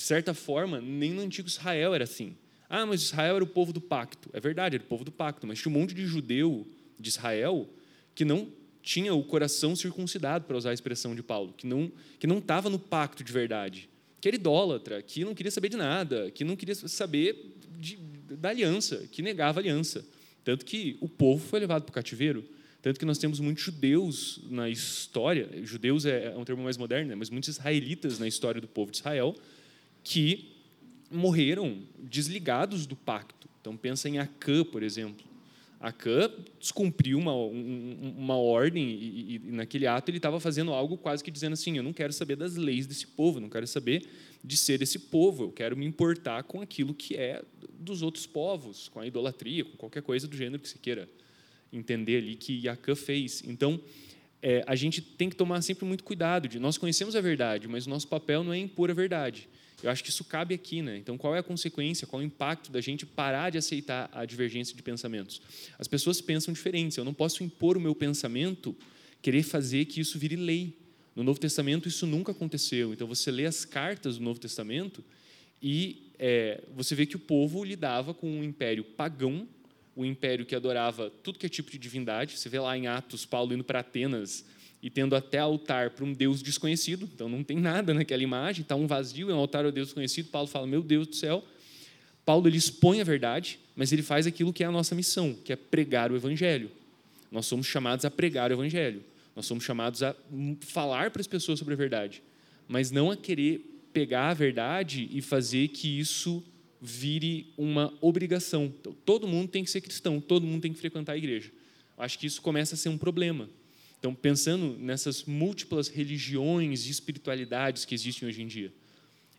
[0.00, 2.34] De certa forma, nem no antigo Israel era assim.
[2.70, 4.30] Ah, mas Israel era o povo do pacto.
[4.32, 6.66] É verdade, era o povo do pacto, mas tinha um monte de judeu
[6.98, 7.68] de Israel
[8.14, 8.48] que não
[8.82, 12.70] tinha o coração circuncidado, para usar a expressão de Paulo, que não que não estava
[12.70, 13.90] no pacto de verdade,
[14.22, 17.98] que era idólatra, que não queria saber de nada, que não queria saber de,
[18.38, 20.02] da aliança, que negava a aliança.
[20.42, 22.42] Tanto que o povo foi levado para o cativeiro.
[22.80, 27.10] Tanto que nós temos muitos judeus na história, judeus é, é um termo mais moderno,
[27.10, 27.14] né?
[27.14, 29.36] mas muitos israelitas na história do povo de Israel,
[30.02, 30.56] que
[31.10, 33.48] morreram desligados do pacto.
[33.60, 35.30] Então, pensa em Acã, por exemplo.
[35.80, 41.30] Acã descumpriu uma, uma ordem e, e, naquele ato ele estava fazendo algo quase que
[41.30, 44.06] dizendo assim, eu não quero saber das leis desse povo, não quero saber
[44.44, 47.42] de ser esse povo, eu quero me importar com aquilo que é
[47.78, 51.08] dos outros povos, com a idolatria, com qualquer coisa do gênero que você queira
[51.72, 53.42] entender ali que Acã fez.
[53.46, 53.80] Então,
[54.42, 57.86] é, a gente tem que tomar sempre muito cuidado de nós conhecemos a verdade, mas
[57.86, 59.48] o nosso papel não é impor a verdade.
[59.82, 60.98] Eu acho que isso cabe aqui, né?
[60.98, 64.24] Então, qual é a consequência, qual é o impacto da gente parar de aceitar a
[64.24, 65.40] divergência de pensamentos?
[65.78, 66.96] As pessoas pensam diferentes.
[66.96, 68.76] Eu não posso impor o meu pensamento,
[69.22, 70.76] querer fazer que isso vire lei.
[71.16, 72.92] No Novo Testamento isso nunca aconteceu.
[72.92, 75.02] Então, você lê as cartas do Novo Testamento
[75.62, 79.48] e é, você vê que o povo lidava com um império pagão,
[79.96, 82.38] um império que adorava tudo que é tipo de divindade.
[82.38, 84.44] Você vê lá em Atos Paulo indo para Atenas
[84.82, 88.74] e tendo até altar para um Deus desconhecido, então não tem nada naquela imagem, está
[88.74, 90.30] um vazio, é um altar ao Deus desconhecido.
[90.30, 91.44] Paulo fala: Meu Deus do céu.
[92.24, 95.52] Paulo ele expõe a verdade, mas ele faz aquilo que é a nossa missão, que
[95.52, 96.70] é pregar o Evangelho.
[97.30, 99.02] Nós somos chamados a pregar o Evangelho.
[99.34, 100.14] Nós somos chamados a
[100.60, 102.22] falar para as pessoas sobre a verdade,
[102.68, 106.42] mas não a querer pegar a verdade e fazer que isso
[106.80, 108.72] vire uma obrigação.
[108.80, 111.50] Então, todo mundo tem que ser cristão, todo mundo tem que frequentar a igreja.
[111.96, 113.48] Eu acho que isso começa a ser um problema.
[114.00, 118.72] Então, pensando nessas múltiplas religiões e espiritualidades que existem hoje em dia,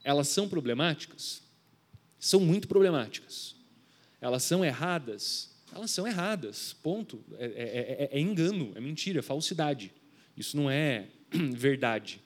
[0.03, 1.41] elas são problemáticas?
[2.19, 3.55] São muito problemáticas.
[4.21, 5.49] Elas são erradas?
[5.73, 7.23] Elas são erradas, ponto.
[7.39, 9.91] É, é, é, é engano, é mentira, é falsidade.
[10.37, 11.07] Isso não é
[11.53, 12.21] verdade.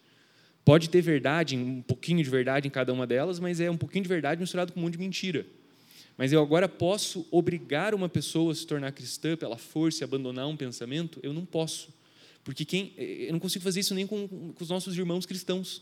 [0.66, 4.04] Pode ter verdade, um pouquinho de verdade em cada uma delas, mas é um pouquinho
[4.04, 5.46] de verdade misturado com um monte de mentira.
[6.18, 10.48] Mas eu agora posso obrigar uma pessoa a se tornar cristã pela força e abandonar
[10.48, 11.20] um pensamento?
[11.24, 11.94] Eu não posso.
[12.46, 15.82] Porque quem, eu não consigo fazer isso nem com, com os nossos irmãos cristãos.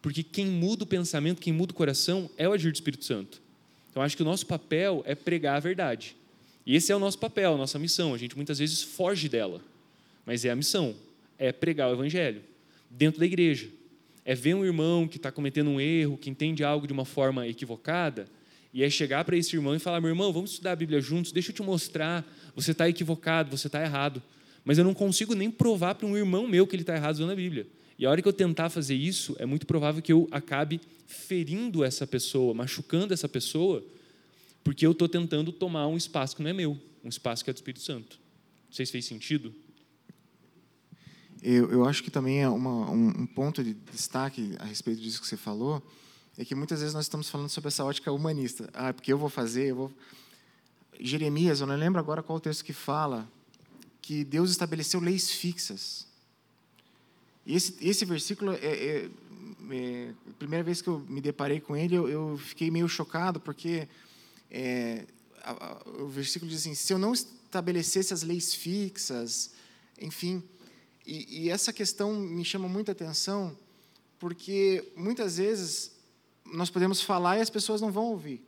[0.00, 3.42] Porque quem muda o pensamento, quem muda o coração, é o agir do Espírito Santo.
[3.90, 6.16] Então, acho que o nosso papel é pregar a verdade.
[6.64, 8.14] E esse é o nosso papel, a nossa missão.
[8.14, 9.60] A gente muitas vezes foge dela,
[10.24, 10.94] mas é a missão
[11.40, 12.42] é pregar o Evangelho
[12.90, 13.68] dentro da igreja.
[14.24, 17.48] É ver um irmão que está cometendo um erro, que entende algo de uma forma
[17.48, 18.28] equivocada,
[18.72, 21.32] e é chegar para esse irmão e falar: meu irmão, vamos estudar a Bíblia juntos,
[21.32, 22.24] deixa eu te mostrar,
[22.54, 24.22] você está equivocado, você está errado.
[24.70, 27.32] Mas eu não consigo nem provar para um irmão meu que ele está errado usando
[27.32, 27.66] a Bíblia.
[27.98, 31.82] E a hora que eu tentar fazer isso, é muito provável que eu acabe ferindo
[31.82, 33.84] essa pessoa, machucando essa pessoa,
[34.62, 37.52] porque eu estou tentando tomar um espaço que não é meu, um espaço que é
[37.52, 38.16] do Espírito Santo.
[38.68, 39.52] Não sei se fez sentido.
[41.42, 45.20] Eu, eu acho que também é uma, um, um ponto de destaque a respeito disso
[45.20, 45.82] que você falou,
[46.38, 48.70] é que muitas vezes nós estamos falando sobre essa ótica humanista.
[48.72, 49.92] Ah, porque eu vou fazer, eu vou.
[51.00, 53.28] Jeremias, eu não lembro agora qual o texto que fala
[54.10, 56.04] que Deus estabeleceu leis fixas.
[57.46, 59.10] Esse, esse versículo, é, é,
[59.70, 63.38] é, a primeira vez que eu me deparei com ele, eu, eu fiquei meio chocado,
[63.38, 63.86] porque
[64.50, 65.06] é,
[65.44, 69.52] a, a, o versículo diz assim: se eu não estabelecesse as leis fixas,
[70.00, 70.42] enfim.
[71.06, 73.56] E, e essa questão me chama muita atenção,
[74.18, 75.92] porque muitas vezes
[76.44, 78.44] nós podemos falar e as pessoas não vão ouvir.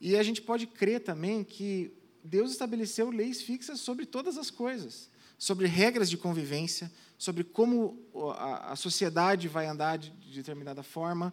[0.00, 1.92] E a gente pode crer também que
[2.24, 8.02] Deus estabeleceu leis fixas sobre todas as coisas, sobre regras de convivência, sobre como
[8.38, 11.32] a, sociedade vai andar de, determinada forma.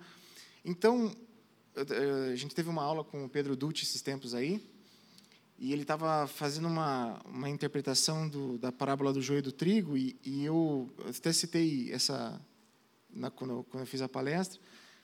[0.66, 1.16] Então,
[2.30, 4.62] a gente teve uma aula com o Pedro Dutti esses tempos aí,
[5.58, 9.96] e ele estava fazendo uma, uma interpretação do, da parábola do joio e do trigo,
[9.96, 12.42] e, e eu até citei essa
[13.10, 14.60] na, quando, quando eu fiz a palestra,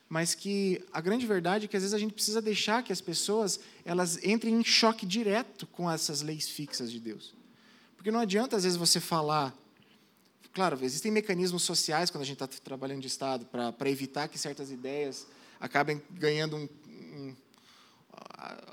[0.10, 3.02] mas que a grande verdade é que às vezes a gente precisa deixar que as
[3.02, 7.34] pessoas elas entrem em choque direto com essas leis fixas de Deus.
[7.96, 9.54] Porque não adianta às vezes você falar
[10.58, 14.72] Claro, existem mecanismos sociais quando a gente está trabalhando de Estado para evitar que certas
[14.72, 15.28] ideias
[15.60, 17.36] acabem ganhando um, um,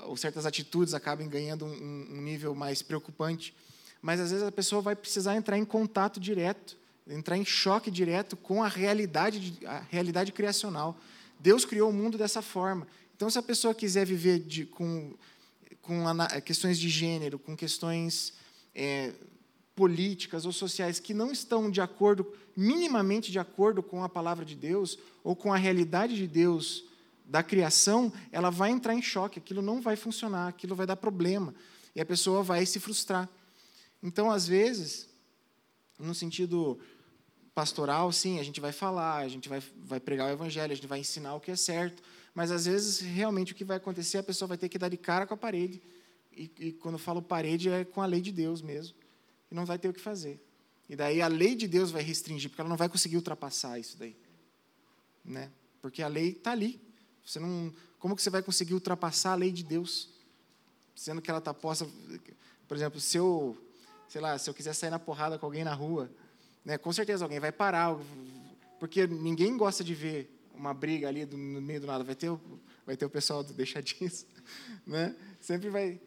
[0.05, 3.53] ou certas atitudes acabem ganhando um, um, nível mais preocupante.
[4.01, 6.75] Mas às vezes a pessoa vai precisar entrar em contato direto,
[7.07, 10.97] entrar em choque direto com a realidade, a realidade criacional.
[11.45, 12.87] Deus criou o mundo dessa forma.
[13.15, 15.13] Então, se a pessoa quiser viver de, com,
[15.79, 16.03] com
[16.43, 18.33] questões de gênero, com questões
[18.73, 19.13] é,
[19.75, 24.55] políticas ou sociais que não estão de acordo, minimamente de acordo com a palavra de
[24.55, 26.83] Deus ou com a realidade de Deus
[27.23, 31.53] da criação, ela vai entrar em choque, aquilo não vai funcionar, aquilo vai dar problema,
[31.95, 33.29] e a pessoa vai se frustrar.
[34.01, 35.07] Então, às vezes,
[35.99, 36.79] no sentido
[37.55, 40.87] pastoral, sim, a gente vai falar, a gente vai, vai pregar o evangelho, a gente
[40.87, 44.23] vai ensinar o que é certo, mas às vezes, realmente, o que vai acontecer, a
[44.23, 45.81] pessoa vai ter que dar de cara com a parede,
[46.33, 48.93] e, e quando eu falo parede, é com a lei de Deus mesmo,
[49.49, 50.43] e não vai ter o que fazer.
[50.89, 53.97] E daí a lei de Deus vai restringir, porque ela não vai conseguir ultrapassar isso
[53.97, 54.17] daí.
[55.23, 55.49] Né?
[55.81, 56.79] Porque a lei está ali,
[57.25, 60.09] você não, como que você vai conseguir ultrapassar a lei de Deus,
[60.93, 61.87] sendo que ela está posta?
[62.67, 63.57] Por exemplo, se eu,
[64.09, 66.11] sei lá, se eu quiser sair na porrada com alguém na rua,
[66.65, 67.95] né, com certeza alguém vai parar,
[68.79, 72.03] porque ninguém gosta de ver uma briga ali no meio do nada.
[72.03, 72.41] Vai ter o,
[72.85, 74.25] vai ter o pessoal do deixa disso,
[74.85, 75.15] né?
[75.39, 76.01] Sempre vai.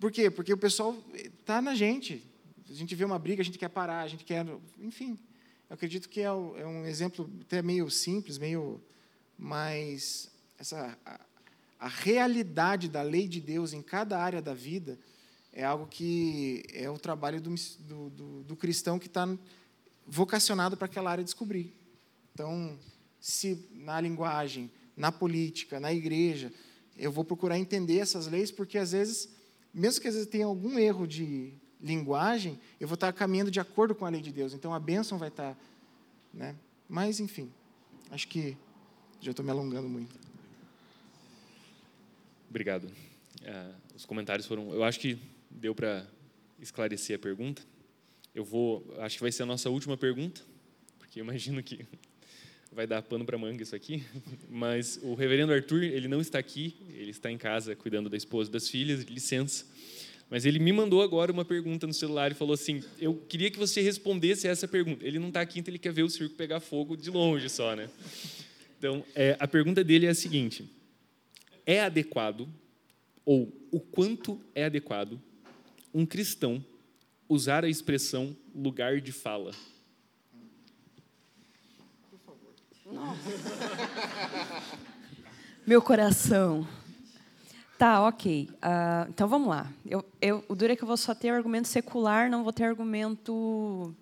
[0.00, 0.30] Por quê?
[0.30, 2.26] Porque o pessoal está na gente.
[2.68, 4.44] A gente vê uma briga, a gente quer parar, a gente quer,
[4.78, 5.18] enfim.
[5.68, 8.80] Eu acredito que é, é um exemplo até meio simples, meio,
[9.38, 11.20] mas essa a,
[11.78, 14.98] a, realidade da lei de Deus em cada área da vida
[15.52, 19.26] é algo que é o trabalho do, do, do, do cristão que está
[20.06, 21.72] vocacionado para aquela área descobrir.
[22.34, 22.78] Então,
[23.20, 26.52] se na linguagem, na política, na igreja,
[26.96, 29.28] eu vou procurar entender essas leis, porque às vezes,
[29.72, 33.94] mesmo que às vezes tenha algum erro de linguagem, eu vou estar caminhando de acordo
[33.94, 34.52] com a lei de Deus.
[34.52, 35.56] Então a bênção vai estar.
[36.32, 36.54] Né?
[36.88, 37.50] Mas, enfim,
[38.10, 38.56] acho que
[39.20, 40.14] já estou me alongando muito.
[42.48, 42.84] Obrigado.
[42.84, 44.72] Uh, os comentários foram.
[44.72, 45.18] Eu acho que
[45.50, 46.06] deu para
[46.60, 47.62] esclarecer a pergunta.
[48.34, 48.94] Eu vou.
[48.98, 50.40] Acho que vai ser a nossa última pergunta,
[50.98, 51.84] porque imagino que
[52.72, 54.04] vai dar pano para manga isso aqui.
[54.48, 58.50] Mas o reverendo Arthur, ele não está aqui, ele está em casa cuidando da esposa
[58.50, 59.66] e das filhas, licença.
[60.30, 63.58] Mas ele me mandou agora uma pergunta no celular e falou assim: Eu queria que
[63.58, 65.06] você respondesse essa pergunta.
[65.06, 67.76] Ele não está aqui, então ele quer ver o circo pegar fogo de longe só,
[67.76, 67.90] né?
[68.78, 70.68] Então, é, a pergunta dele é a seguinte
[71.66, 72.48] é adequado,
[73.24, 75.20] ou o quanto é adequado,
[75.94, 76.64] um cristão
[77.28, 79.52] usar a expressão lugar de fala?
[85.66, 86.66] Meu coração.
[87.78, 88.48] Tá, ok.
[88.52, 89.72] Uh, então vamos lá.
[89.84, 92.64] Eu, eu, o duro é que eu vou só ter argumento secular, não vou ter
[92.64, 93.94] argumento.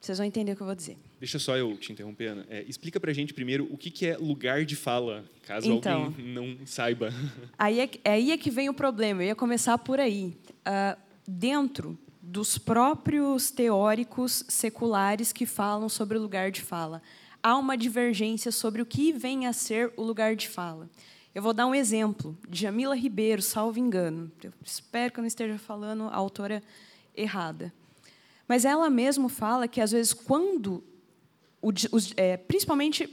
[0.00, 0.96] Vocês vão entender o que eu vou dizer.
[1.18, 2.46] Deixa só eu te interromper, Ana.
[2.50, 6.06] É, explica para a gente primeiro o que, que é lugar de fala, caso então,
[6.06, 7.10] alguém não saiba.
[7.56, 9.22] Aí é, aí é que vem o problema.
[9.22, 10.36] Eu ia começar por aí.
[10.66, 17.02] Uh, dentro dos próprios teóricos seculares que falam sobre o lugar de fala,
[17.42, 20.88] há uma divergência sobre o que vem a ser o lugar de fala.
[21.34, 22.38] Eu vou dar um exemplo.
[22.50, 24.30] Jamila Ribeiro, salvo engano.
[24.42, 26.62] Eu espero que eu não esteja falando a autora
[27.14, 27.72] errada.
[28.46, 30.84] Mas ela mesma fala que, às vezes, quando.
[31.60, 33.12] Os, é, principalmente.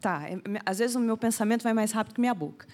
[0.00, 2.66] Tá, é, às vezes o meu pensamento vai mais rápido que minha boca.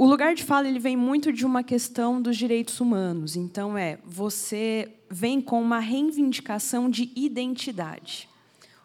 [0.00, 3.36] O lugar de fala ele vem muito de uma questão dos direitos humanos.
[3.36, 8.26] Então, é você vem com uma reivindicação de identidade.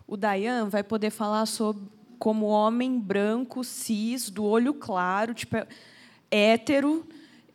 [0.05, 1.83] O Dayan vai poder falar sobre
[2.19, 5.55] como homem branco, cis, do olho claro, tipo,
[6.29, 7.07] hétero.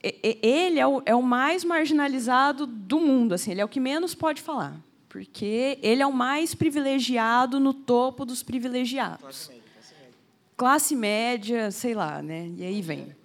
[0.03, 4.15] Ele é o, é o mais marginalizado do mundo, assim, ele é o que menos
[4.15, 9.21] pode falar, porque ele é o mais privilegiado no topo dos privilegiados.
[9.21, 10.17] Classe média, classe média,
[10.57, 12.51] classe média sei lá, né?
[12.57, 13.20] E aí vem.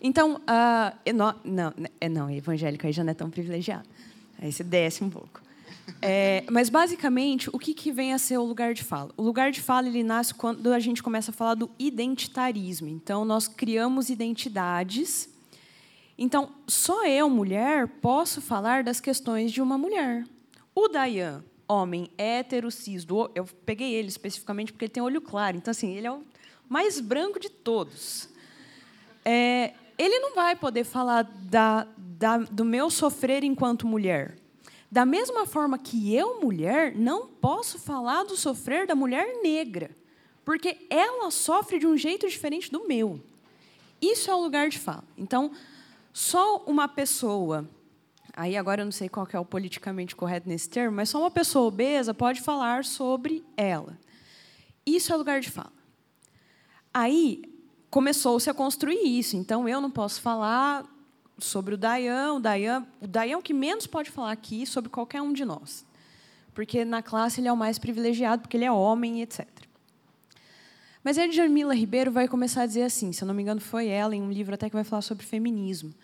[0.00, 1.74] Então, uh, não, não,
[2.10, 3.88] não, evangélico aí já não é tão privilegiado.
[4.40, 5.42] Aí você desce um pouco.
[6.00, 9.10] É, mas, basicamente, o que, que vem a ser o lugar de fala?
[9.16, 12.88] O lugar de fala ele nasce quando a gente começa a falar do identitarismo.
[12.88, 15.28] Então, nós criamos identidades.
[16.16, 20.24] Então, só eu, mulher, posso falar das questões de uma mulher.
[20.74, 25.56] O Dayan, homem hétero, cis, do, eu peguei ele especificamente porque ele tem olho claro.
[25.56, 26.22] Então, assim, ele é o
[26.68, 28.28] mais branco de todos.
[29.24, 34.34] É, ele não vai poder falar da, da, do meu sofrer enquanto mulher.
[34.90, 39.90] Da mesma forma que eu, mulher, não posso falar do sofrer da mulher negra,
[40.42, 43.20] porque ela sofre de um jeito diferente do meu.
[44.00, 45.04] Isso é o lugar de fala.
[45.18, 45.52] Então,
[46.14, 47.68] só uma pessoa,
[48.34, 51.30] aí agora eu não sei qual é o politicamente correto nesse termo, mas só uma
[51.30, 53.98] pessoa obesa pode falar sobre ela.
[54.86, 55.72] Isso é lugar de fala.
[56.92, 57.49] Aí
[57.90, 59.36] começou-se a construir isso.
[59.36, 60.86] Então, eu não posso falar
[61.38, 62.34] sobre o Dayan.
[62.34, 65.44] O Dayan, o Dayan é o que menos pode falar aqui sobre qualquer um de
[65.44, 65.84] nós.
[66.54, 69.46] Porque na classe ele é o mais privilegiado, porque ele é homem, etc.
[71.02, 73.88] Mas a Jamila Ribeiro vai começar a dizer assim, se eu não me engano foi
[73.88, 75.94] ela, em um livro até que vai falar sobre feminismo.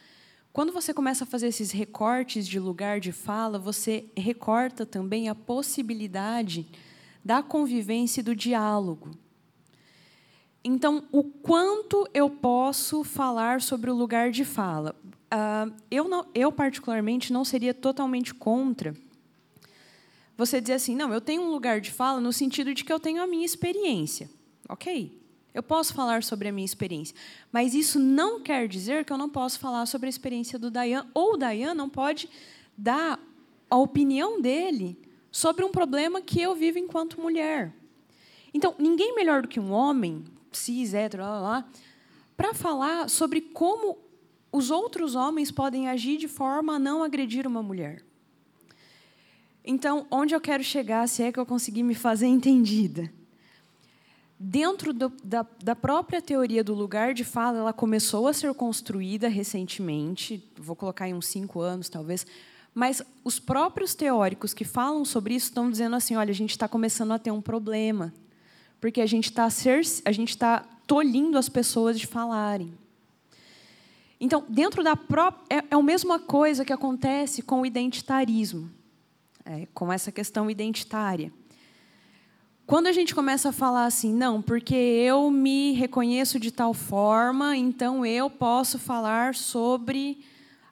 [0.53, 5.35] Quando você começa a fazer esses recortes de lugar de fala, você recorta também a
[5.35, 6.67] possibilidade
[7.23, 9.11] da convivência e do diálogo.
[10.69, 14.97] Então, o quanto eu posso falar sobre o lugar de fala?
[15.33, 18.93] Uh, eu, não, eu, particularmente, não seria totalmente contra
[20.37, 23.01] você dizer assim, não, eu tenho um lugar de fala no sentido de que eu
[23.01, 24.29] tenho a minha experiência.
[24.69, 25.17] Ok,
[25.55, 27.15] eu posso falar sobre a minha experiência,
[27.51, 31.07] mas isso não quer dizer que eu não posso falar sobre a experiência do Dayan,
[31.15, 32.29] ou o Dayan não pode
[32.77, 33.21] dar
[33.71, 34.99] a opinião dele
[35.31, 37.73] sobre um problema que eu vivo enquanto mulher.
[38.53, 40.25] Então, ninguém melhor do que um homem,
[40.57, 41.69] cis, hétero, lá, lá, lá
[42.37, 43.99] para falar sobre como
[44.53, 48.05] os outros homens podem agir de forma a não agredir uma mulher.
[49.65, 53.11] Então, onde eu quero chegar, se é que eu conseguir me fazer entendida?
[54.39, 59.29] Dentro do, da, da própria teoria do lugar de fala, ela começou a ser construída
[59.29, 62.27] recentemente, vou colocar em uns cinco anos, talvez,
[62.75, 66.69] mas os próprios teóricos que falam sobre isso estão dizendo assim: olha, a gente está
[66.69, 68.13] começando a ter um problema,
[68.81, 69.49] porque a gente está
[70.39, 72.73] tá tolhindo as pessoas de falarem.
[74.21, 75.45] Então, dentro da própria.
[75.51, 78.71] É, é a mesma coisa que acontece com o identitarismo,
[79.45, 81.33] é, com essa questão identitária.
[82.67, 87.57] Quando a gente começa a falar assim, não, porque eu me reconheço de tal forma,
[87.57, 90.19] então eu posso falar sobre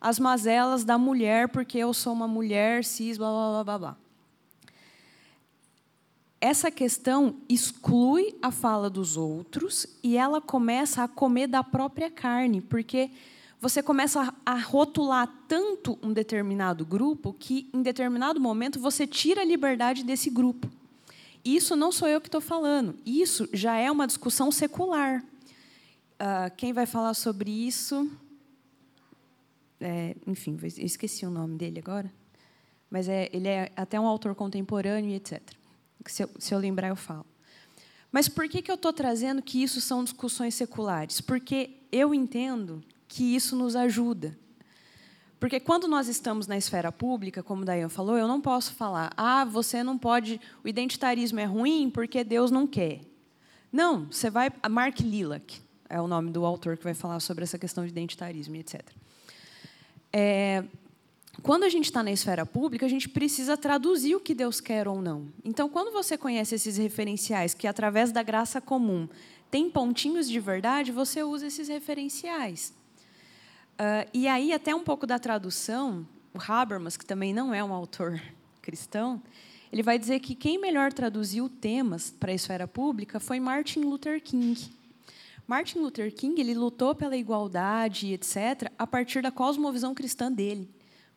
[0.01, 4.04] as mazelas da mulher, porque eu sou uma mulher cis, blá, blá, blá, blá, blá.
[6.45, 12.61] Essa questão exclui a fala dos outros e ela começa a comer da própria carne,
[12.61, 13.11] porque
[13.59, 19.45] você começa a rotular tanto um determinado grupo que, em determinado momento, você tira a
[19.45, 20.71] liberdade desse grupo.
[21.43, 22.95] Isso não sou eu que estou falando.
[23.07, 25.25] Isso já é uma discussão secular.
[25.25, 28.07] Uh, quem vai falar sobre isso?
[29.81, 32.13] É, enfim, esqueci o nome dele agora.
[32.91, 35.64] Mas é, ele é até um autor contemporâneo etc.
[36.07, 37.27] Se eu, se eu lembrar, eu falo.
[38.11, 41.21] Mas por que, que eu estou trazendo que isso são discussões seculares?
[41.21, 44.39] Porque eu entendo que isso nos ajuda.
[45.41, 49.45] Porque quando nós estamos na esfera pública, como Dayan falou, eu não posso falar, ah,
[49.45, 53.01] você não pode, o identitarismo é ruim porque Deus não quer.
[53.71, 54.51] Não, você vai.
[54.71, 58.57] Mark Lilac é o nome do autor que vai falar sobre essa questão de identitarismo
[58.57, 58.81] etc.
[60.13, 60.65] É,
[61.43, 64.87] quando a gente está na esfera pública, a gente precisa traduzir o que Deus quer
[64.87, 65.29] ou não.
[65.45, 69.09] Então, quando você conhece esses referenciais que, através da graça comum,
[69.51, 72.73] tem pontinhos de verdade, você usa esses referenciais.
[73.75, 77.73] Uh, e aí, até um pouco da tradução, o Habermas, que também não é um
[77.73, 78.21] autor
[78.63, 79.23] cristão,
[79.73, 84.23] ele vai dizer que quem melhor traduziu temas para a esfera pública foi Martin Luther
[84.23, 84.73] King.
[85.47, 90.69] Martin Luther King ele lutou pela igualdade, etc., a partir da cosmovisão cristã dele,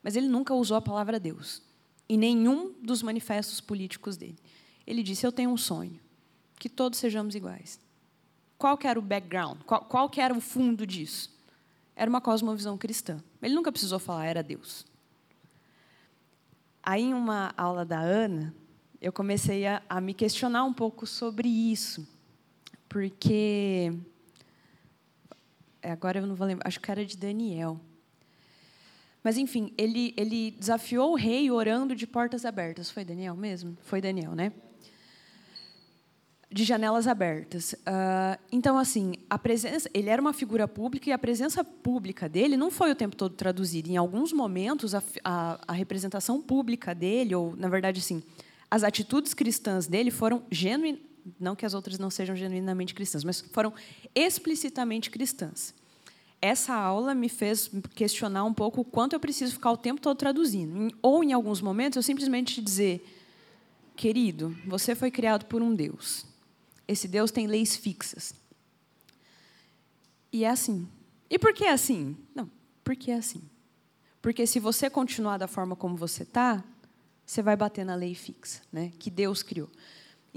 [0.08, 1.62] mas ele nunca usou a palavra Deus
[2.08, 4.38] em nenhum dos manifestos políticos dele.
[4.86, 5.99] Ele disse: Eu tenho um sonho,
[6.58, 7.78] que todos sejamos iguais.
[8.58, 9.60] Qual que era o background?
[9.64, 11.38] Qual, qual que era o fundo disso?
[11.97, 13.22] era uma cosmovisão cristã.
[13.41, 14.86] Ele nunca precisou falar, era Deus.
[16.84, 18.53] Aí, em uma aula da Ana,
[19.01, 22.08] eu comecei a, a me questionar um pouco sobre isso,
[22.88, 23.91] porque.
[25.82, 27.82] É, agora eu não vou lembrar, acho que era de Daniel.
[29.24, 32.89] Mas, enfim, ele, ele desafiou o rei orando de portas abertas.
[32.89, 33.78] Foi Daniel mesmo?
[33.84, 34.51] Foi Daniel, né?
[36.49, 37.74] de janelas abertas.
[37.74, 42.55] Uh, então, assim, a presença, ele era uma figura pública e a presença pública dele
[42.55, 43.89] não foi o tempo todo traduzida.
[43.89, 48.24] Em alguns momentos, a, a, a representação pública dele, ou na verdade, assim,
[48.72, 51.01] as atitudes cristãs dele foram genuínas,
[51.38, 53.74] não que as outras não sejam genuinamente cristãs, mas foram
[54.15, 55.74] explicitamente cristãs.
[56.41, 60.17] Essa aula me fez questionar um pouco o quanto eu preciso ficar o tempo todo
[60.17, 60.95] traduzindo.
[61.01, 63.03] Ou, em alguns momentos, eu simplesmente dizer,
[63.95, 66.25] querido, você foi criado por um Deus
[66.88, 68.33] esse Deus tem leis fixas.
[70.31, 70.88] E é assim.
[71.29, 72.15] E por que é assim?
[72.33, 72.49] Não,
[72.83, 73.41] porque é assim.
[74.21, 76.63] Porque se você continuar da forma como você está,
[77.25, 79.69] você vai bater na lei fixa, né, que Deus criou.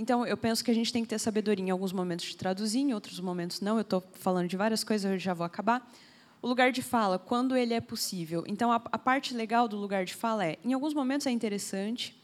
[0.01, 2.78] Então, eu penso que a gente tem que ter sabedoria em alguns momentos de traduzir,
[2.78, 3.76] em outros momentos não.
[3.76, 5.92] Eu estou falando de várias coisas, eu já vou acabar.
[6.40, 8.42] O lugar de fala, quando ele é possível.
[8.46, 12.18] Então, a, a parte legal do lugar de fala é, em alguns momentos é interessante.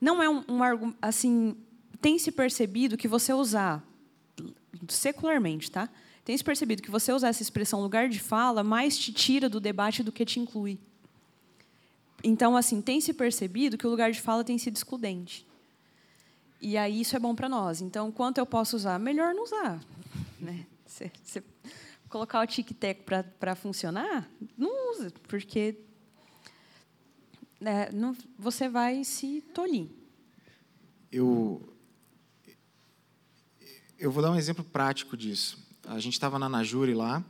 [0.00, 1.56] Não é um, um assim
[2.00, 3.80] tem se percebido que você usar,
[4.88, 5.88] secularmente, tá?
[6.24, 9.60] Tem se percebido que você usar essa expressão lugar de fala mais te tira do
[9.60, 10.76] debate do que te inclui.
[12.24, 15.46] Então, assim, tem se percebido que o lugar de fala tem sido excludente.
[16.64, 17.82] E aí isso é bom para nós.
[17.82, 18.98] Então, quanto eu posso usar?
[18.98, 19.84] Melhor não usar.
[20.40, 20.64] Né?
[20.86, 21.12] Você,
[22.08, 23.02] colocar o tic-tac
[23.38, 25.76] para funcionar, não usa, porque
[27.60, 29.88] é, não, você vai se tolir.
[31.12, 31.60] Eu,
[33.98, 35.62] eu vou dar um exemplo prático disso.
[35.86, 37.22] A gente estava na Najuri lá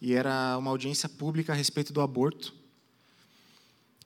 [0.00, 2.54] e era uma audiência pública a respeito do aborto.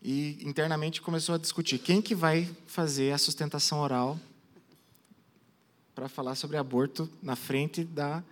[0.02, 4.18] E internamente começou a discutir quem que vai fazer a sustentação oral
[6.02, 8.24] para falar sobre aborto na frente da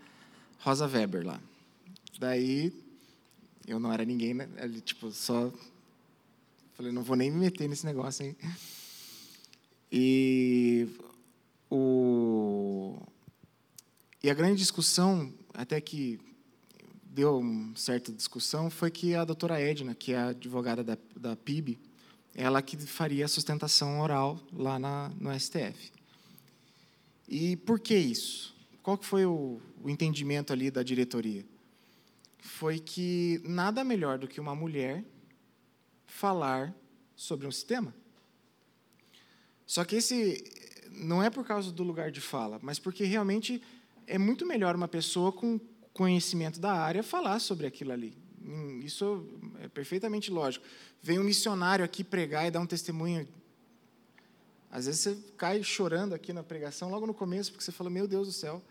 [0.58, 1.40] Rosa Weber lá.
[2.18, 2.72] Daí
[3.64, 4.48] eu não era ninguém, né?
[4.56, 5.52] Ele, tipo, só
[6.74, 8.36] falei, não vou nem me meter nesse negócio aí.
[9.92, 10.88] E
[11.70, 12.96] o
[14.20, 16.18] e a grande discussão, até que
[17.04, 21.36] deu uma certa discussão, foi que a doutora Edna, que é a advogada da, da
[21.36, 21.78] PIB,
[22.34, 25.99] ela que faria a sustentação oral lá na, no STF.
[27.30, 28.52] E por que isso?
[28.82, 31.46] Qual que foi o, o entendimento ali da diretoria?
[32.38, 35.04] Foi que nada melhor do que uma mulher
[36.06, 36.74] falar
[37.14, 37.94] sobre um sistema.
[39.64, 40.42] Só que esse
[40.90, 43.62] não é por causa do lugar de fala, mas porque realmente
[44.08, 45.60] é muito melhor uma pessoa com
[45.92, 48.16] conhecimento da área falar sobre aquilo ali.
[48.44, 49.28] Hum, isso
[49.60, 50.64] é perfeitamente lógico.
[51.00, 53.28] Vem um missionário aqui pregar e dar um testemunho.
[54.70, 58.06] Às vezes você cai chorando aqui na pregação, logo no começo, porque você fala: Meu
[58.06, 58.62] Deus do céu,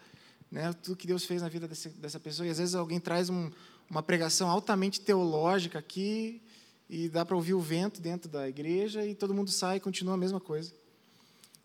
[0.50, 2.47] né, tudo que Deus fez na vida desse, dessa pessoa.
[2.47, 3.52] E às vezes alguém traz um,
[3.89, 6.41] uma pregação altamente teológica aqui,
[6.89, 10.14] e dá para ouvir o vento dentro da igreja, e todo mundo sai e continua
[10.14, 10.74] a mesma coisa.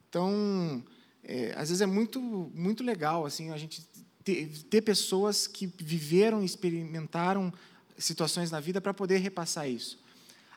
[0.08, 0.84] Então,
[1.22, 2.20] é, às vezes é muito
[2.54, 3.86] muito legal assim a gente
[4.24, 7.52] ter, ter pessoas que viveram, experimentaram
[7.96, 10.02] situações na vida para poder repassar isso.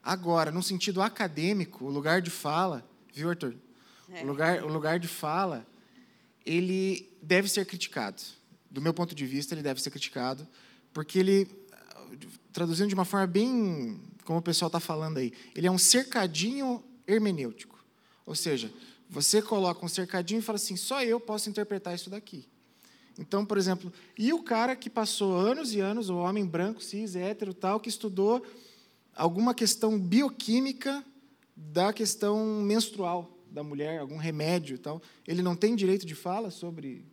[0.02, 3.56] Agora, no sentido acadêmico, o lugar de fala, viu, Arthur?
[4.10, 4.24] É.
[4.24, 5.66] O lugar o lugar de fala,
[6.46, 8.22] ele deve ser criticado.
[8.70, 10.48] Do meu ponto de vista, ele deve ser criticado,
[10.94, 11.48] porque ele
[12.52, 16.84] traduzindo de uma forma bem como o pessoal está falando aí, ele é um cercadinho
[17.06, 17.78] hermenêutico.
[18.26, 18.72] Ou seja,
[19.10, 22.46] você coloca um cercadinho e fala assim: só eu posso interpretar isso daqui.
[23.18, 27.16] Então, por exemplo, e o cara que passou anos e anos, o homem branco, cis,
[27.16, 28.46] hétero, tal, que estudou
[29.16, 31.04] alguma questão bioquímica
[31.56, 36.52] da questão menstrual da mulher, algum remédio e tal, ele não tem direito de fala
[36.52, 37.04] sobre,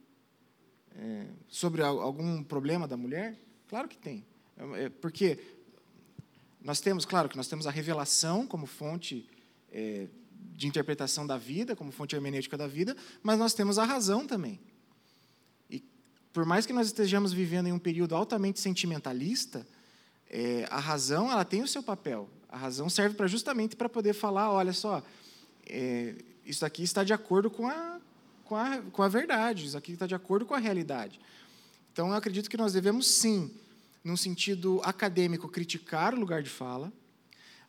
[0.95, 3.39] é, sobre algum problema da mulher?
[3.67, 4.27] Claro que tem.
[4.75, 5.39] É, porque
[6.63, 9.27] nós temos, claro, que nós temos a revelação como fonte
[9.73, 10.07] é,
[10.53, 14.61] de interpretação da vida, como fonte hermenêutica da vida, mas nós temos a razão também.
[15.71, 15.83] E
[16.31, 19.67] por mais que nós estejamos vivendo em um período altamente sentimentalista,
[20.29, 22.29] é, a razão ela tem o seu papel.
[22.51, 25.03] A razão serve para justamente para poder falar, olha só,
[25.67, 26.15] é,
[26.45, 28.01] isso aqui está de acordo com a,
[28.45, 31.21] com, a, com a verdade, isso aqui está de acordo com a realidade.
[31.93, 33.51] Então, eu acredito que nós devemos, sim,
[34.03, 36.93] num sentido acadêmico, criticar o lugar de fala,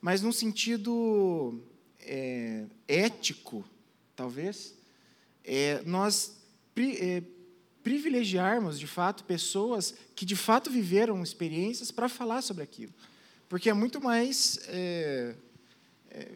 [0.02, 1.62] mas num sentido
[2.00, 3.64] é, ético,
[4.16, 4.76] talvez,
[5.44, 6.38] é, nós
[6.74, 7.24] pri, é,
[7.84, 12.94] privilegiarmos, de fato, pessoas que, de fato, viveram experiências para falar sobre aquilo.
[13.48, 15.36] Porque é muito mais é,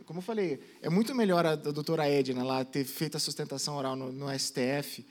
[0.05, 3.95] como eu falei, é muito melhor a, doutora Edna lá ter feito a sustentação oral
[3.95, 5.05] no, no STF,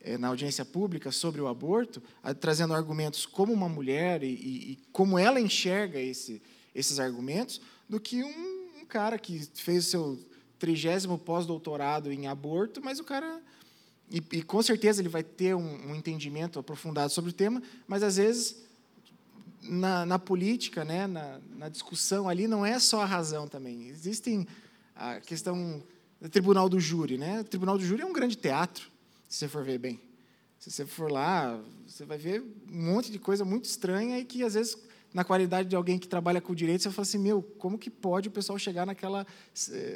[0.00, 4.72] é, na audiência pública, sobre o aborto, a, trazendo argumentos como uma mulher e, e,
[4.72, 6.42] e como ela enxerga esse,
[6.74, 10.18] esses argumentos, do que um, um cara que fez o seu
[10.58, 13.42] trigésimo pós-doutorado em aborto, mas o cara.
[14.10, 18.02] E, e, com certeza ele vai ter um, um entendimento aprofundado sobre o tema, mas
[18.02, 18.63] às vezes
[19.64, 23.88] na, na política, né, na, na, discussão ali, não é só a razão também.
[23.88, 24.46] Existem
[24.94, 25.82] a questão
[26.20, 27.18] do tribunal do júri.
[27.18, 27.40] Né?
[27.40, 28.90] O tribunal do júri é um grande teatro,
[29.28, 30.00] se você for ver bem.
[30.58, 34.42] Se você for lá, você vai ver um monte de coisa muito estranha e que,
[34.42, 34.78] às vezes,
[35.12, 38.28] na qualidade de alguém que trabalha com direito, você fala assim, meu, como que pode
[38.28, 39.26] o pessoal chegar naquela,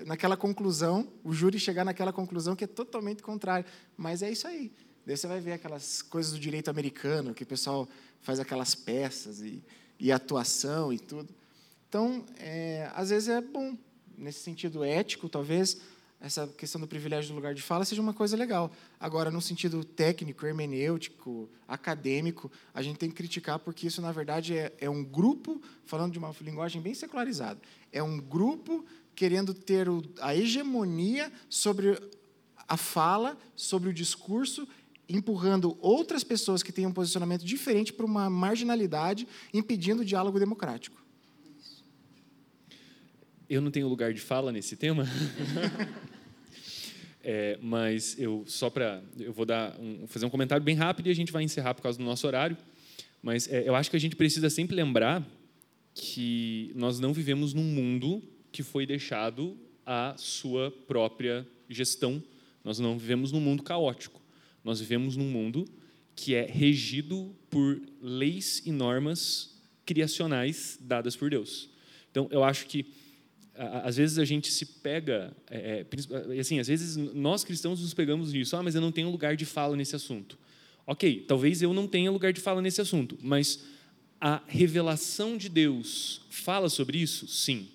[0.07, 3.65] naquela conclusão, o júri chegar naquela conclusão que é totalmente contrária.
[3.97, 4.71] Mas é isso aí.
[5.09, 7.89] Daí você vai ver aquelas coisas do direito americano, que o pessoal
[8.21, 9.65] faz aquelas peças e,
[9.99, 11.35] e atuação e tudo.
[11.89, 13.75] Então, é, às vezes é bom,
[14.19, 15.81] nesse sentido ético, talvez,
[16.21, 18.71] essa questão do privilégio do lugar de fala seja uma coisa legal.
[19.01, 24.59] Agora, no sentido técnico, hermenêutico, acadêmico, a gente tem que criticar porque isso, na verdade,
[24.59, 27.59] é, é um grupo, falando de uma linguagem bem secularizada,
[27.91, 28.85] é um grupo
[29.15, 31.99] querendo ter o, a hegemonia sobre
[32.69, 34.69] a fala, sobre o discurso
[35.09, 41.03] empurrando outras pessoas que têm um posicionamento diferente para uma marginalidade, impedindo o diálogo democrático.
[43.49, 45.07] Eu não tenho lugar de fala nesse tema.
[47.25, 51.11] é, mas eu só para eu vou dar um, fazer um comentário bem rápido e
[51.11, 52.57] a gente vai encerrar por causa do nosso horário.
[53.23, 55.27] Mas é, eu acho que a gente precisa sempre lembrar
[55.95, 62.23] que nós não vivemos num mundo que foi deixado à sua própria gestão.
[62.63, 64.18] Nós não vivemos num mundo caótico.
[64.69, 65.65] Nós vivemos num mundo
[66.15, 71.71] que é regido por leis e normas criacionais dadas por Deus.
[72.11, 72.85] Então, eu acho que
[73.57, 75.87] às vezes a gente se pega, é,
[76.35, 78.55] é assim, às vezes nós cristãos nos pegamos nisso.
[78.57, 80.39] Ah, mas eu não tenho lugar de fala nesse assunto.
[80.87, 83.65] Ok, talvez eu não tenha lugar de fala nesse assunto, mas
[84.21, 87.27] a revelação de Deus fala sobre isso?
[87.27, 87.69] Sim.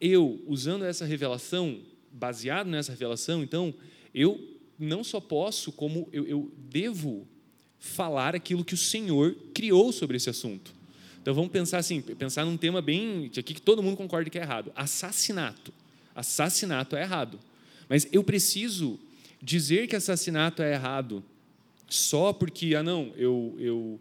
[0.00, 3.72] Eu, usando essa revelação, baseado nessa revelação, então,
[4.12, 7.26] eu não só posso, como eu, eu devo
[7.78, 10.74] falar aquilo que o Senhor criou sobre esse assunto.
[11.20, 14.42] Então vamos pensar assim, pensar num tema bem aqui que todo mundo concorda que é
[14.42, 14.72] errado.
[14.76, 15.72] Assassinato.
[16.14, 17.38] Assassinato é errado.
[17.88, 18.98] Mas eu preciso
[19.42, 21.22] dizer que assassinato é errado
[21.88, 24.00] só porque ah não, eu eu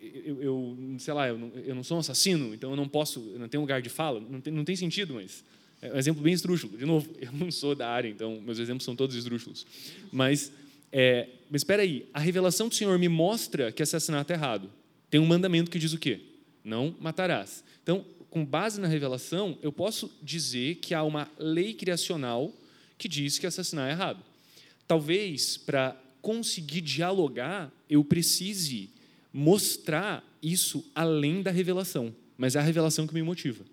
[0.00, 3.20] eu, eu sei lá, eu não, eu não sou um assassino, então eu não posso,
[3.32, 4.20] eu não tenho lugar de fala.
[4.20, 5.44] Não tem, não tem sentido, mas
[5.82, 6.78] é um exemplo bem esdrúxulo.
[6.78, 9.66] De novo, eu não sou da área, então meus exemplos são todos esdrúxulos.
[10.12, 10.52] Mas,
[10.92, 14.70] é, mas espera aí, a revelação do Senhor me mostra que assassinato é errado.
[15.10, 16.20] Tem um mandamento que diz o quê?
[16.64, 17.64] Não matarás.
[17.82, 22.50] Então, com base na revelação, eu posso dizer que há uma lei criacional
[22.96, 24.22] que diz que assassinar é errado.
[24.86, 28.88] Talvez, para conseguir dialogar, eu precise
[29.32, 33.64] mostrar isso além da revelação, mas é a revelação que me motiva.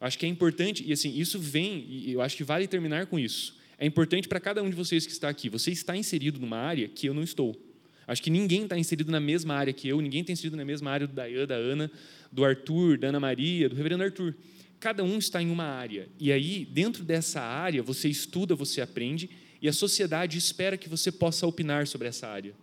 [0.00, 3.18] Acho que é importante, e assim, isso vem, e eu acho que vale terminar com
[3.18, 3.54] isso.
[3.78, 5.48] É importante para cada um de vocês que está aqui.
[5.48, 7.58] Você está inserido numa área que eu não estou.
[8.06, 10.90] Acho que ninguém está inserido na mesma área que eu, ninguém está inserido na mesma
[10.90, 11.90] área do Dayan, da Ana,
[12.32, 14.34] do Arthur, da Ana Maria, do reverendo Arthur.
[14.80, 16.08] Cada um está em uma área.
[16.18, 19.30] E aí, dentro dessa área, você estuda, você aprende,
[19.62, 22.54] e a sociedade espera que você possa opinar sobre essa área.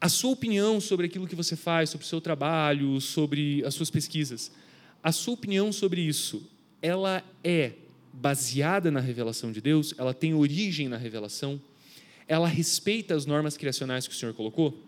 [0.00, 3.90] A sua opinião sobre aquilo que você faz, sobre o seu trabalho, sobre as suas
[3.90, 4.52] pesquisas,
[5.02, 6.48] a sua opinião sobre isso,
[6.82, 7.72] ela é
[8.12, 9.94] baseada na revelação de Deus?
[9.96, 11.60] Ela tem origem na revelação?
[12.26, 14.78] Ela respeita as normas criacionais que o Senhor colocou?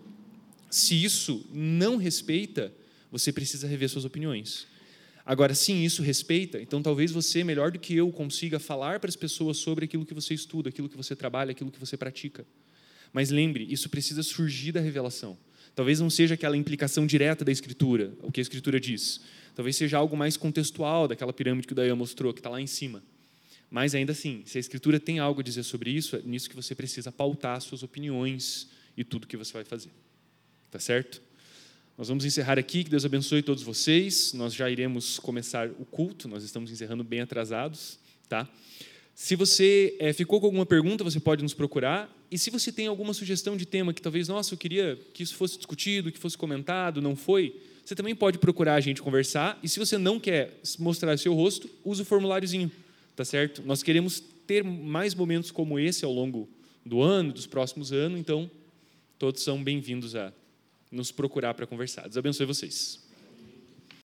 [0.70, 2.72] Se isso não respeita,
[3.10, 4.66] você precisa rever suas opiniões.
[5.24, 9.16] Agora, sim, isso respeita, então talvez você, melhor do que eu, consiga falar para as
[9.16, 12.44] pessoas sobre aquilo que você estuda, aquilo que você trabalha, aquilo que você pratica.
[13.12, 15.36] Mas lembre, isso precisa surgir da revelação.
[15.74, 19.20] Talvez não seja aquela implicação direta da Escritura, o que a Escritura diz.
[19.54, 22.66] Talvez seja algo mais contextual daquela pirâmide que o Dayan mostrou, que está lá em
[22.66, 23.02] cima.
[23.70, 26.56] Mas ainda assim, se a Escritura tem algo a dizer sobre isso, é nisso que
[26.56, 29.90] você precisa pautar suas opiniões e tudo que você vai fazer.
[30.70, 31.22] Tá certo?
[31.96, 34.32] Nós vamos encerrar aqui, que Deus abençoe todos vocês.
[34.32, 37.98] Nós já iremos começar o culto, nós estamos encerrando bem atrasados,
[38.28, 38.48] tá?
[39.14, 42.10] Se você é, ficou com alguma pergunta, você pode nos procurar.
[42.30, 45.34] E se você tem alguma sugestão de tema que talvez, nossa, eu queria que isso
[45.34, 47.60] fosse discutido, que fosse comentado, não foi,
[47.90, 49.58] você também pode procurar a gente conversar.
[49.64, 52.70] E se você não quer mostrar seu rosto, use o formuláriozinho,
[53.16, 53.62] tá certo?
[53.66, 56.48] Nós queremos ter mais momentos como esse ao longo
[56.86, 58.48] do ano, dos próximos anos, então
[59.18, 60.32] todos são bem-vindos a
[60.88, 62.02] nos procurar para conversar.
[62.02, 63.09] Deus abençoe vocês.